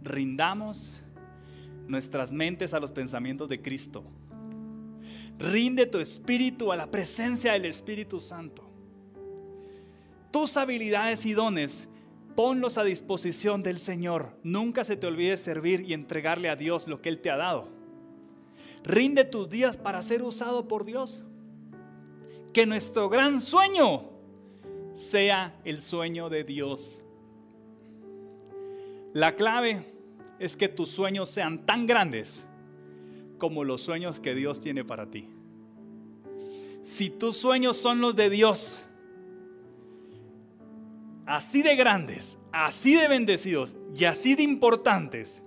Rindamos 0.03 1.01
nuestras 1.87 2.31
mentes 2.31 2.73
a 2.73 2.79
los 2.79 2.91
pensamientos 2.91 3.47
de 3.49 3.61
Cristo. 3.61 4.03
Rinde 5.37 5.85
tu 5.85 5.99
espíritu 5.99 6.71
a 6.71 6.75
la 6.75 6.89
presencia 6.89 7.53
del 7.53 7.65
Espíritu 7.65 8.19
Santo. 8.19 8.63
Tus 10.31 10.55
habilidades 10.55 11.25
y 11.25 11.33
dones, 11.33 11.87
ponlos 12.35 12.77
a 12.77 12.83
disposición 12.83 13.63
del 13.63 13.79
Señor. 13.79 14.37
Nunca 14.43 14.83
se 14.83 14.95
te 14.95 15.07
olvide 15.07 15.37
servir 15.37 15.81
y 15.81 15.93
entregarle 15.93 16.49
a 16.49 16.55
Dios 16.55 16.87
lo 16.87 17.01
que 17.01 17.09
Él 17.09 17.19
te 17.19 17.29
ha 17.29 17.37
dado. 17.37 17.69
Rinde 18.83 19.23
tus 19.23 19.49
días 19.49 19.77
para 19.77 20.01
ser 20.01 20.23
usado 20.23 20.67
por 20.67 20.85
Dios. 20.85 21.23
Que 22.53 22.65
nuestro 22.65 23.09
gran 23.09 23.41
sueño 23.41 24.09
sea 24.95 25.55
el 25.63 25.81
sueño 25.81 26.29
de 26.29 26.43
Dios. 26.43 27.01
La 29.13 29.35
clave 29.35 29.85
es 30.39 30.57
que 30.57 30.67
tus 30.67 30.89
sueños 30.89 31.29
sean 31.29 31.65
tan 31.65 31.85
grandes 31.85 32.43
como 33.37 33.63
los 33.63 33.81
sueños 33.81 34.19
que 34.19 34.35
Dios 34.35 34.61
tiene 34.61 34.83
para 34.83 35.09
ti. 35.09 35.27
Si 36.83 37.09
tus 37.09 37.37
sueños 37.37 37.77
son 37.77 38.01
los 38.01 38.15
de 38.15 38.29
Dios, 38.29 38.81
así 41.25 41.61
de 41.61 41.75
grandes, 41.75 42.37
así 42.51 42.95
de 42.95 43.07
bendecidos 43.07 43.75
y 43.95 44.05
así 44.05 44.35
de 44.35 44.43
importantes, 44.43 45.41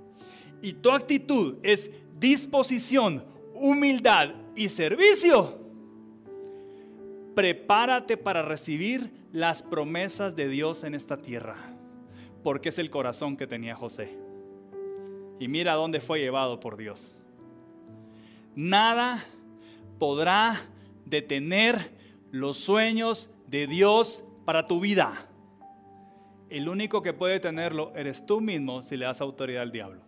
y 0.62 0.74
tu 0.74 0.90
actitud 0.90 1.56
es 1.62 1.90
disposición, 2.18 3.24
humildad 3.54 4.30
y 4.56 4.68
servicio, 4.68 5.58
prepárate 7.34 8.16
para 8.16 8.42
recibir 8.42 9.12
las 9.32 9.62
promesas 9.62 10.36
de 10.36 10.48
Dios 10.48 10.84
en 10.84 10.94
esta 10.94 11.16
tierra, 11.16 11.56
porque 12.42 12.68
es 12.70 12.78
el 12.78 12.90
corazón 12.90 13.36
que 13.36 13.46
tenía 13.46 13.74
José 13.74 14.24
y 15.38 15.48
mira 15.48 15.74
dónde 15.74 16.00
fue 16.00 16.20
llevado 16.20 16.60
por 16.60 16.76
Dios. 16.76 17.14
Nada 18.54 19.24
podrá 19.98 20.60
detener 21.04 21.92
los 22.30 22.58
sueños 22.58 23.30
de 23.48 23.66
Dios 23.66 24.24
para 24.44 24.66
tu 24.66 24.80
vida. 24.80 25.28
El 26.54 26.68
único 26.68 27.02
que 27.02 27.12
puede 27.12 27.40
tenerlo 27.40 27.92
eres 27.96 28.26
tú 28.26 28.40
mismo 28.40 28.80
si 28.82 28.96
le 28.96 29.06
das 29.06 29.20
autoridad 29.20 29.62
al 29.62 29.72
diablo. 29.72 30.02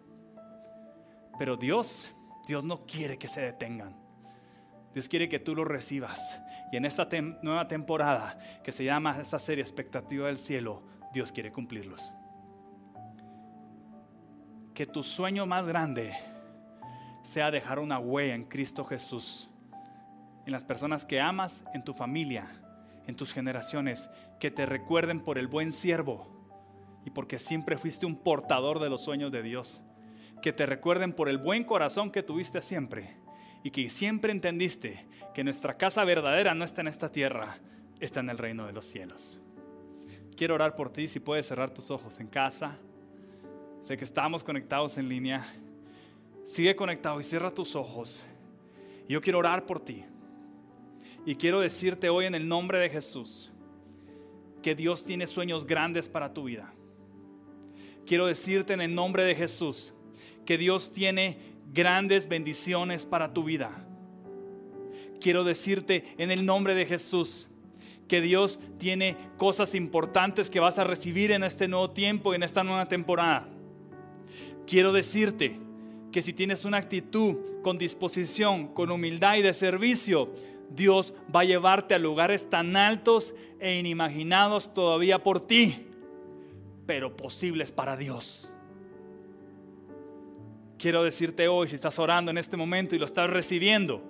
Pero 1.38 1.56
Dios, 1.56 2.14
Dios 2.46 2.62
no 2.62 2.86
quiere 2.86 3.18
que 3.18 3.26
se 3.26 3.40
detengan. 3.40 3.96
Dios 4.94 5.08
quiere 5.08 5.28
que 5.28 5.40
tú 5.40 5.56
lo 5.56 5.64
recibas. 5.64 6.40
Y 6.70 6.76
en 6.76 6.84
esta 6.84 7.08
nueva 7.42 7.66
temporada 7.66 8.38
que 8.62 8.70
se 8.70 8.84
llama 8.84 9.16
esta 9.20 9.40
serie 9.40 9.62
Expectativa 9.62 10.28
del 10.28 10.38
Cielo, 10.38 10.84
Dios 11.12 11.32
quiere 11.32 11.50
cumplirlos 11.50 12.12
que 14.76 14.86
tu 14.86 15.02
sueño 15.02 15.46
más 15.46 15.66
grande 15.66 16.14
sea 17.22 17.50
dejar 17.50 17.78
una 17.78 17.98
huella 17.98 18.34
en 18.34 18.44
Cristo 18.44 18.84
Jesús, 18.84 19.48
en 20.44 20.52
las 20.52 20.64
personas 20.64 21.06
que 21.06 21.18
amas, 21.18 21.64
en 21.72 21.82
tu 21.82 21.94
familia, 21.94 22.46
en 23.06 23.16
tus 23.16 23.32
generaciones, 23.32 24.10
que 24.38 24.50
te 24.50 24.66
recuerden 24.66 25.20
por 25.24 25.38
el 25.38 25.46
buen 25.46 25.72
siervo 25.72 26.35
y 27.06 27.10
porque 27.10 27.38
siempre 27.38 27.78
fuiste 27.78 28.04
un 28.04 28.16
portador 28.16 28.78
de 28.78 28.90
los 28.90 29.00
sueños 29.00 29.32
de 29.32 29.42
Dios, 29.42 29.80
que 30.42 30.52
te 30.52 30.66
recuerden 30.66 31.14
por 31.14 31.30
el 31.30 31.38
buen 31.38 31.64
corazón 31.64 32.10
que 32.10 32.22
tuviste 32.22 32.60
siempre 32.60 33.16
y 33.64 33.70
que 33.70 33.88
siempre 33.88 34.32
entendiste 34.32 35.06
que 35.32 35.44
nuestra 35.44 35.78
casa 35.78 36.04
verdadera 36.04 36.54
no 36.54 36.64
está 36.64 36.82
en 36.82 36.88
esta 36.88 37.10
tierra, 37.10 37.56
está 37.98 38.20
en 38.20 38.28
el 38.28 38.36
reino 38.36 38.66
de 38.66 38.74
los 38.74 38.84
cielos. 38.84 39.40
Quiero 40.36 40.54
orar 40.54 40.76
por 40.76 40.92
ti 40.92 41.08
si 41.08 41.20
puedes 41.20 41.46
cerrar 41.46 41.70
tus 41.70 41.90
ojos 41.90 42.20
en 42.20 42.26
casa 42.26 42.78
Sé 43.86 43.96
que 43.96 44.02
estamos 44.02 44.42
conectados 44.42 44.98
en 44.98 45.08
línea. 45.08 45.46
Sigue 46.44 46.74
conectado 46.74 47.20
y 47.20 47.22
cierra 47.22 47.52
tus 47.52 47.76
ojos. 47.76 48.20
Yo 49.08 49.20
quiero 49.20 49.38
orar 49.38 49.64
por 49.64 49.78
ti. 49.78 50.04
Y 51.24 51.36
quiero 51.36 51.60
decirte 51.60 52.08
hoy 52.08 52.26
en 52.26 52.34
el 52.34 52.48
nombre 52.48 52.78
de 52.80 52.90
Jesús 52.90 53.48
que 54.60 54.74
Dios 54.74 55.04
tiene 55.04 55.28
sueños 55.28 55.64
grandes 55.68 56.08
para 56.08 56.34
tu 56.34 56.42
vida. 56.42 56.74
Quiero 58.06 58.26
decirte 58.26 58.72
en 58.72 58.80
el 58.80 58.94
nombre 58.94 59.24
de 59.24 59.34
Jesús 59.34 59.92
que 60.44 60.58
Dios 60.58 60.92
tiene 60.92 61.38
grandes 61.72 62.28
bendiciones 62.28 63.04
para 63.04 63.34
tu 63.34 63.44
vida. 63.44 63.84
Quiero 65.20 65.44
decirte 65.44 66.04
en 66.18 66.30
el 66.30 66.46
nombre 66.46 66.74
de 66.74 66.86
Jesús 66.86 67.48
que 68.06 68.20
Dios 68.20 68.60
tiene 68.78 69.16
cosas 69.36 69.74
importantes 69.74 70.50
que 70.50 70.60
vas 70.60 70.78
a 70.78 70.84
recibir 70.84 71.32
en 71.32 71.42
este 71.42 71.66
nuevo 71.66 71.90
tiempo 71.90 72.32
y 72.32 72.36
en 72.36 72.44
esta 72.44 72.62
nueva 72.62 72.86
temporada. 72.86 73.48
Quiero 74.66 74.92
decirte 74.92 75.58
que 76.12 76.22
si 76.22 76.32
tienes 76.32 76.64
una 76.64 76.78
actitud 76.78 77.62
con 77.62 77.76
disposición, 77.76 78.68
con 78.68 78.92
humildad 78.92 79.36
y 79.36 79.42
de 79.42 79.52
servicio, 79.52 80.32
Dios 80.70 81.12
va 81.34 81.40
a 81.40 81.44
llevarte 81.44 81.94
a 81.94 81.98
lugares 81.98 82.48
tan 82.48 82.76
altos 82.76 83.34
e 83.58 83.78
inimaginados 83.78 84.72
todavía 84.72 85.22
por 85.22 85.44
ti, 85.44 85.86
pero 86.86 87.16
posibles 87.16 87.72
para 87.72 87.96
Dios. 87.96 88.52
Quiero 90.78 91.02
decirte 91.02 91.48
hoy, 91.48 91.68
si 91.68 91.74
estás 91.74 91.98
orando 91.98 92.30
en 92.30 92.38
este 92.38 92.56
momento 92.56 92.94
y 92.94 92.98
lo 92.98 93.04
estás 93.04 93.28
recibiendo, 93.28 94.02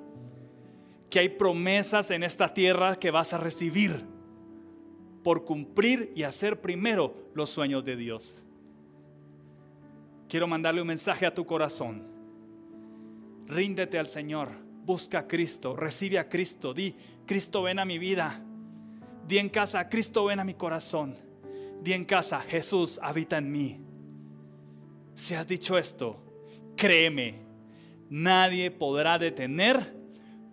que 1.11 1.21
hay 1.21 1.29
promesas 1.29 2.11
en 2.11 2.23
esta 2.23 2.53
tierra 2.53 2.97
que 2.97 3.11
vas 3.11 3.33
a 3.33 3.39
recibir 3.39 4.05
por 5.23 5.45
cumplir 5.45 6.13
y 6.15 6.25
hacer 6.25 6.61
primero 6.61 7.15
los 7.35 7.51
sueños 7.51 7.85
de 7.85 7.97
Dios 7.97 8.43
quiero 10.29 10.47
mandarle 10.47 10.81
un 10.81 10.89
mensaje 10.89 11.27
a 11.27 11.35
tu 11.35 11.47
corazón. 11.47 12.03
Ríndete 13.47 13.99
al 13.99 14.07
Señor, 14.07 14.51
busca 14.85 15.21
a 15.21 15.27
Cristo, 15.27 15.77
recibe 15.77 16.19
a 16.19 16.29
Cristo, 16.29 16.75
di, 16.75 16.95
Cristo 17.27 17.63
ven 17.63 17.79
a 17.79 17.85
mi 17.85 17.99
vida. 17.99 18.43
Di 19.27 19.39
en 19.39 19.49
casa, 19.49 19.89
Cristo 19.89 20.25
ven 20.27 20.41
a 20.41 20.45
mi 20.45 20.55
corazón. 20.55 21.17
Di 21.83 21.93
en 21.93 22.05
casa, 22.05 22.41
Jesús 22.41 22.99
habita 23.03 23.39
en 23.39 23.53
mí. 23.53 23.81
Si 25.15 25.35
has 25.35 25.47
dicho 25.47 25.79
esto, 25.79 26.23
créeme, 26.77 27.41
nadie 28.11 28.71
podrá 28.71 29.19
detener 29.19 29.95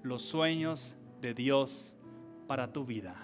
los 0.04 0.22
sueños 0.22 0.96
de 1.22 1.34
Dios 1.34 1.94
para 2.48 2.72
tu 2.72 2.86
vida. 2.86 3.16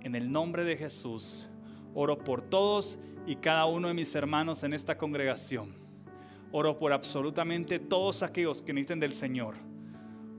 En 0.00 0.14
el 0.14 0.30
nombre 0.30 0.64
de 0.64 0.76
Jesús, 0.76 1.48
oro 1.94 2.18
por 2.18 2.42
todos 2.42 2.98
y 3.26 3.36
cada 3.36 3.64
uno 3.66 3.88
de 3.88 3.94
mis 3.94 4.14
hermanos 4.14 4.62
en 4.64 4.74
esta 4.74 4.98
congregación. 4.98 5.74
Oro 6.52 6.78
por 6.78 6.92
absolutamente 6.92 7.78
todos 7.78 8.22
aquellos 8.22 8.62
que 8.62 8.72
necesiten 8.72 9.00
del 9.00 9.12
Señor. 9.12 9.56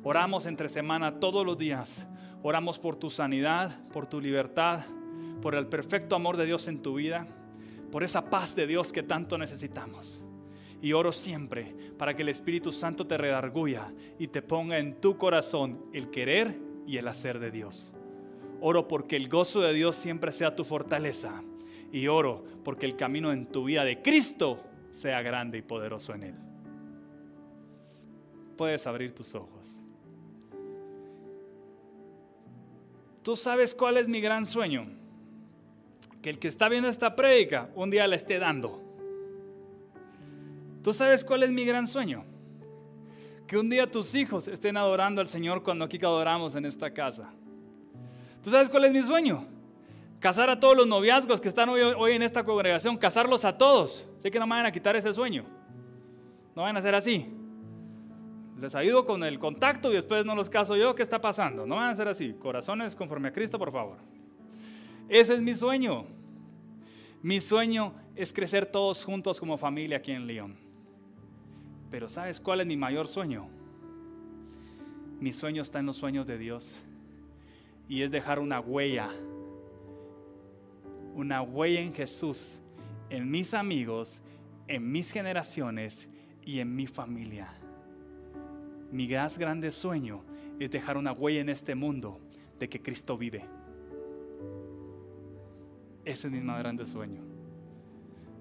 Oramos 0.04 0.46
entre 0.46 0.70
semana 0.70 1.20
todos 1.20 1.46
los 1.46 1.58
días. 1.58 2.06
Oramos 2.44 2.78
por 2.78 2.96
tu 2.96 3.10
sanidad, 3.10 3.80
por 3.90 4.06
tu 4.06 4.22
libertad, 4.22 4.86
por 5.46 5.54
el 5.54 5.68
perfecto 5.68 6.16
amor 6.16 6.38
de 6.38 6.48
Dios 6.48 6.68
en 6.68 6.82
tu 6.82 6.96
vida, 6.96 7.28
por 7.92 8.04
esa 8.04 8.32
paz 8.32 8.56
de 8.56 8.66
Dios 8.66 8.92
que 8.92 9.04
tanto 9.04 9.38
necesitamos. 9.38 10.20
Y 10.82 10.94
oro 10.94 11.12
siempre 11.12 11.76
para 12.00 12.16
que 12.16 12.24
el 12.24 12.30
Espíritu 12.30 12.72
Santo 12.72 13.06
te 13.06 13.16
redarguya 13.16 13.94
y 14.18 14.30
te 14.30 14.42
ponga 14.42 14.80
en 14.80 15.00
tu 15.00 15.20
corazón 15.20 15.86
el 15.94 16.10
querer 16.10 16.58
y 16.88 16.98
el 16.98 17.08
hacer 17.08 17.38
de 17.38 17.52
Dios. 17.52 17.94
Oro 18.60 18.88
porque 18.88 19.18
el 19.18 19.30
gozo 19.30 19.62
de 19.62 19.76
Dios 19.76 19.96
siempre 19.96 20.32
sea 20.32 20.56
tu 20.56 20.64
fortaleza 20.64 21.44
y 21.92 22.08
oro 22.08 22.44
porque 22.64 22.88
el 22.88 22.96
camino 22.96 23.32
en 23.32 23.46
tu 23.46 23.66
vida 23.66 23.86
de 23.86 24.02
Cristo 24.02 24.64
sea 24.90 25.22
grande 25.22 25.60
y 25.60 25.62
poderoso 25.62 26.16
en 26.16 26.24
Él. 26.24 26.36
Puedes 28.58 28.88
abrir 28.88 29.14
tus 29.14 29.36
ojos. 29.36 29.70
Tú 33.22 33.36
sabes 33.36 33.76
cuál 33.76 33.98
es 33.98 34.08
mi 34.08 34.22
gran 34.22 34.48
sueño. 34.48 35.05
Que 36.26 36.32
el 36.32 36.40
que 36.40 36.48
está 36.48 36.70
viendo 36.70 36.90
esta 36.90 37.16
prédica 37.16 37.70
un 37.76 37.92
día 37.92 38.08
la 38.08 38.16
esté 38.16 38.40
dando. 38.40 38.82
¿Tú 40.82 40.92
sabes 40.92 41.24
cuál 41.24 41.44
es 41.44 41.52
mi 41.52 41.64
gran 41.66 41.88
sueño? 41.88 42.24
Que 43.46 43.60
un 43.60 43.70
día 43.70 43.92
tus 43.92 44.16
hijos 44.16 44.48
estén 44.48 44.76
adorando 44.76 45.22
al 45.22 45.28
Señor 45.28 45.62
cuando 45.62 45.86
aquí 45.86 46.00
adoramos 46.02 46.56
en 46.56 46.66
esta 46.66 46.92
casa. 46.92 47.32
¿Tú 48.42 48.50
sabes 48.50 48.70
cuál 48.70 48.86
es 48.86 48.94
mi 48.94 49.04
sueño? 49.04 49.46
Casar 50.20 50.50
a 50.50 50.60
todos 50.60 50.76
los 50.76 50.88
noviazgos 50.88 51.40
que 51.40 51.48
están 51.48 51.70
hoy, 51.70 52.14
en 52.14 52.24
esta 52.24 52.44
congregación, 52.44 52.98
casarlos 52.98 53.46
a 53.46 53.56
todos. 53.56 54.08
Sé 54.16 54.32
que 54.32 54.40
no 54.40 54.48
me 54.48 54.56
van 54.56 54.66
a 54.66 54.72
quitar 54.72 54.96
ese 54.96 55.14
sueño. 55.14 55.46
No 56.56 56.64
van 56.64 56.76
a 56.76 56.82
ser 56.82 56.96
así. 56.96 57.32
Les 58.60 58.74
ayudo 58.74 59.06
con 59.06 59.24
el 59.24 59.38
contacto 59.38 59.92
y 59.92 59.94
después 59.94 60.26
no 60.26 60.34
los 60.34 60.50
caso 60.50 60.76
yo. 60.76 60.96
¿Qué 60.96 61.04
está 61.04 61.22
pasando? 61.22 61.68
No 61.68 61.76
van 61.76 61.92
a 61.92 61.96
ser 61.96 62.08
así. 62.08 62.34
Corazones 62.34 62.96
conforme 62.96 63.28
a 63.28 63.32
Cristo, 63.32 63.60
por 63.60 63.72
favor. 63.72 63.98
Ese 65.08 65.36
es 65.36 65.42
mi 65.44 65.54
sueño. 65.54 66.15
Mi 67.26 67.42
sueño 67.42 67.92
es 68.16 68.32
crecer 68.32 68.68
todos 68.68 69.04
juntos 69.04 69.40
como 69.40 69.58
familia 69.58 69.98
aquí 69.98 70.12
en 70.12 70.28
León. 70.28 70.56
Pero 71.90 72.08
¿sabes 72.08 72.40
cuál 72.40 72.62
es 72.62 72.68
mi 72.68 72.78
mayor 72.78 73.08
sueño? 73.08 73.48
Mi 75.20 75.34
sueño 75.34 75.64
está 75.64 75.80
en 75.80 75.88
los 75.88 75.96
sueños 75.96 76.28
de 76.28 76.38
Dios. 76.38 76.80
Y 77.90 78.04
es 78.04 78.12
dejar 78.12 78.38
una 78.38 78.60
huella. 78.60 79.10
Una 81.16 81.42
huella 81.42 81.80
en 81.80 81.96
Jesús, 81.96 82.60
en 83.10 83.32
mis 83.32 83.56
amigos, 83.56 84.22
en 84.68 84.92
mis 84.92 85.10
generaciones 85.10 86.08
y 86.44 86.60
en 86.60 86.76
mi 86.76 86.86
familia. 86.86 87.48
Mi 88.92 89.08
más 89.08 89.40
grande 89.40 89.72
sueño 89.72 90.24
es 90.60 90.70
dejar 90.70 90.96
una 90.96 91.12
huella 91.12 91.42
en 91.42 91.50
este 91.50 91.74
mundo 91.74 92.20
de 92.60 92.70
que 92.70 92.84
Cristo 92.84 93.18
vive. 93.18 93.55
Ese 96.06 96.28
es 96.28 96.34
mi 96.34 96.40
más 96.40 96.60
grande 96.60 96.86
sueño. 96.86 97.22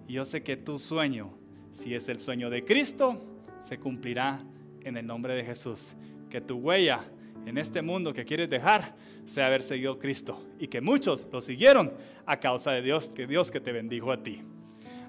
Y 0.06 0.12
yo 0.14 0.24
sé 0.24 0.42
que 0.42 0.56
tu 0.56 0.78
sueño, 0.78 1.30
si 1.72 1.94
es 1.94 2.08
el 2.08 2.20
sueño 2.20 2.50
de 2.50 2.64
Cristo, 2.64 3.20
se 3.66 3.78
cumplirá 3.78 4.44
en 4.82 4.98
el 4.98 5.06
nombre 5.06 5.34
de 5.34 5.44
Jesús. 5.44 5.94
Que 6.28 6.42
tu 6.42 6.56
huella 6.56 7.04
en 7.46 7.58
este 7.58 7.82
mundo 7.82 8.12
que 8.12 8.24
quieres 8.24 8.50
dejar 8.50 8.94
sea 9.26 9.46
haber 9.46 9.62
seguido 9.62 9.98
Cristo 9.98 10.42
y 10.58 10.68
que 10.68 10.80
muchos 10.80 11.26
lo 11.32 11.40
siguieron 11.40 11.92
a 12.26 12.38
causa 12.38 12.72
de 12.72 12.82
Dios, 12.82 13.08
que 13.08 13.26
Dios 13.26 13.50
que 13.50 13.60
te 13.60 13.72
bendijo 13.72 14.12
a 14.12 14.22
ti. 14.22 14.42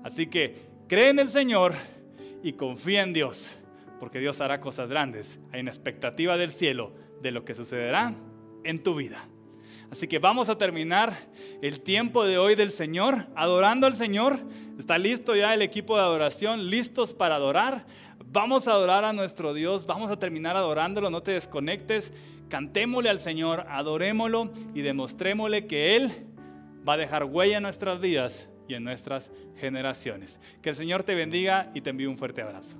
Así 0.03 0.27
que 0.27 0.55
cree 0.87 1.09
en 1.09 1.19
el 1.19 1.27
Señor 1.27 1.73
y 2.41 2.53
confía 2.53 3.03
en 3.03 3.11
Dios, 3.11 3.53
porque 3.99 4.19
Dios 4.19 4.39
hará 4.39 4.61
cosas 4.61 4.89
grandes. 4.89 5.39
Hay 5.51 5.61
una 5.61 5.71
expectativa 5.71 6.37
del 6.37 6.51
cielo 6.51 6.93
de 7.21 7.31
lo 7.31 7.43
que 7.43 7.53
sucederá 7.53 8.13
en 8.63 8.83
tu 8.83 8.95
vida. 8.95 9.27
Así 9.91 10.07
que 10.07 10.19
vamos 10.19 10.49
a 10.49 10.57
terminar 10.57 11.15
el 11.61 11.79
tiempo 11.79 12.25
de 12.25 12.37
hoy 12.37 12.55
del 12.55 12.71
Señor, 12.71 13.27
adorando 13.35 13.87
al 13.87 13.95
Señor. 13.95 14.39
Está 14.77 14.97
listo 14.97 15.35
ya 15.35 15.53
el 15.53 15.61
equipo 15.61 15.95
de 15.95 16.03
adoración, 16.03 16.69
listos 16.69 17.13
para 17.13 17.35
adorar. 17.35 17.85
Vamos 18.25 18.67
a 18.67 18.71
adorar 18.71 19.05
a 19.05 19.13
nuestro 19.13 19.53
Dios, 19.53 19.85
vamos 19.85 20.11
a 20.11 20.19
terminar 20.19 20.55
adorándolo, 20.55 21.09
no 21.09 21.23
te 21.23 21.31
desconectes. 21.31 22.11
Cantémosle 22.49 23.09
al 23.09 23.19
Señor, 23.19 23.65
adorémoslo 23.69 24.51
y 24.73 24.81
demostrémosle 24.81 25.67
que 25.67 25.95
Él 25.95 26.11
va 26.87 26.93
a 26.93 26.97
dejar 26.97 27.23
huella 27.23 27.57
en 27.57 27.63
nuestras 27.63 27.99
vidas 27.99 28.47
y 28.67 28.73
en 28.75 28.83
nuestras 28.83 29.31
generaciones. 29.57 30.39
Que 30.61 30.69
el 30.69 30.75
Señor 30.75 31.03
te 31.03 31.15
bendiga 31.15 31.71
y 31.73 31.81
te 31.81 31.91
envíe 31.91 32.07
un 32.07 32.17
fuerte 32.17 32.41
abrazo. 32.41 32.75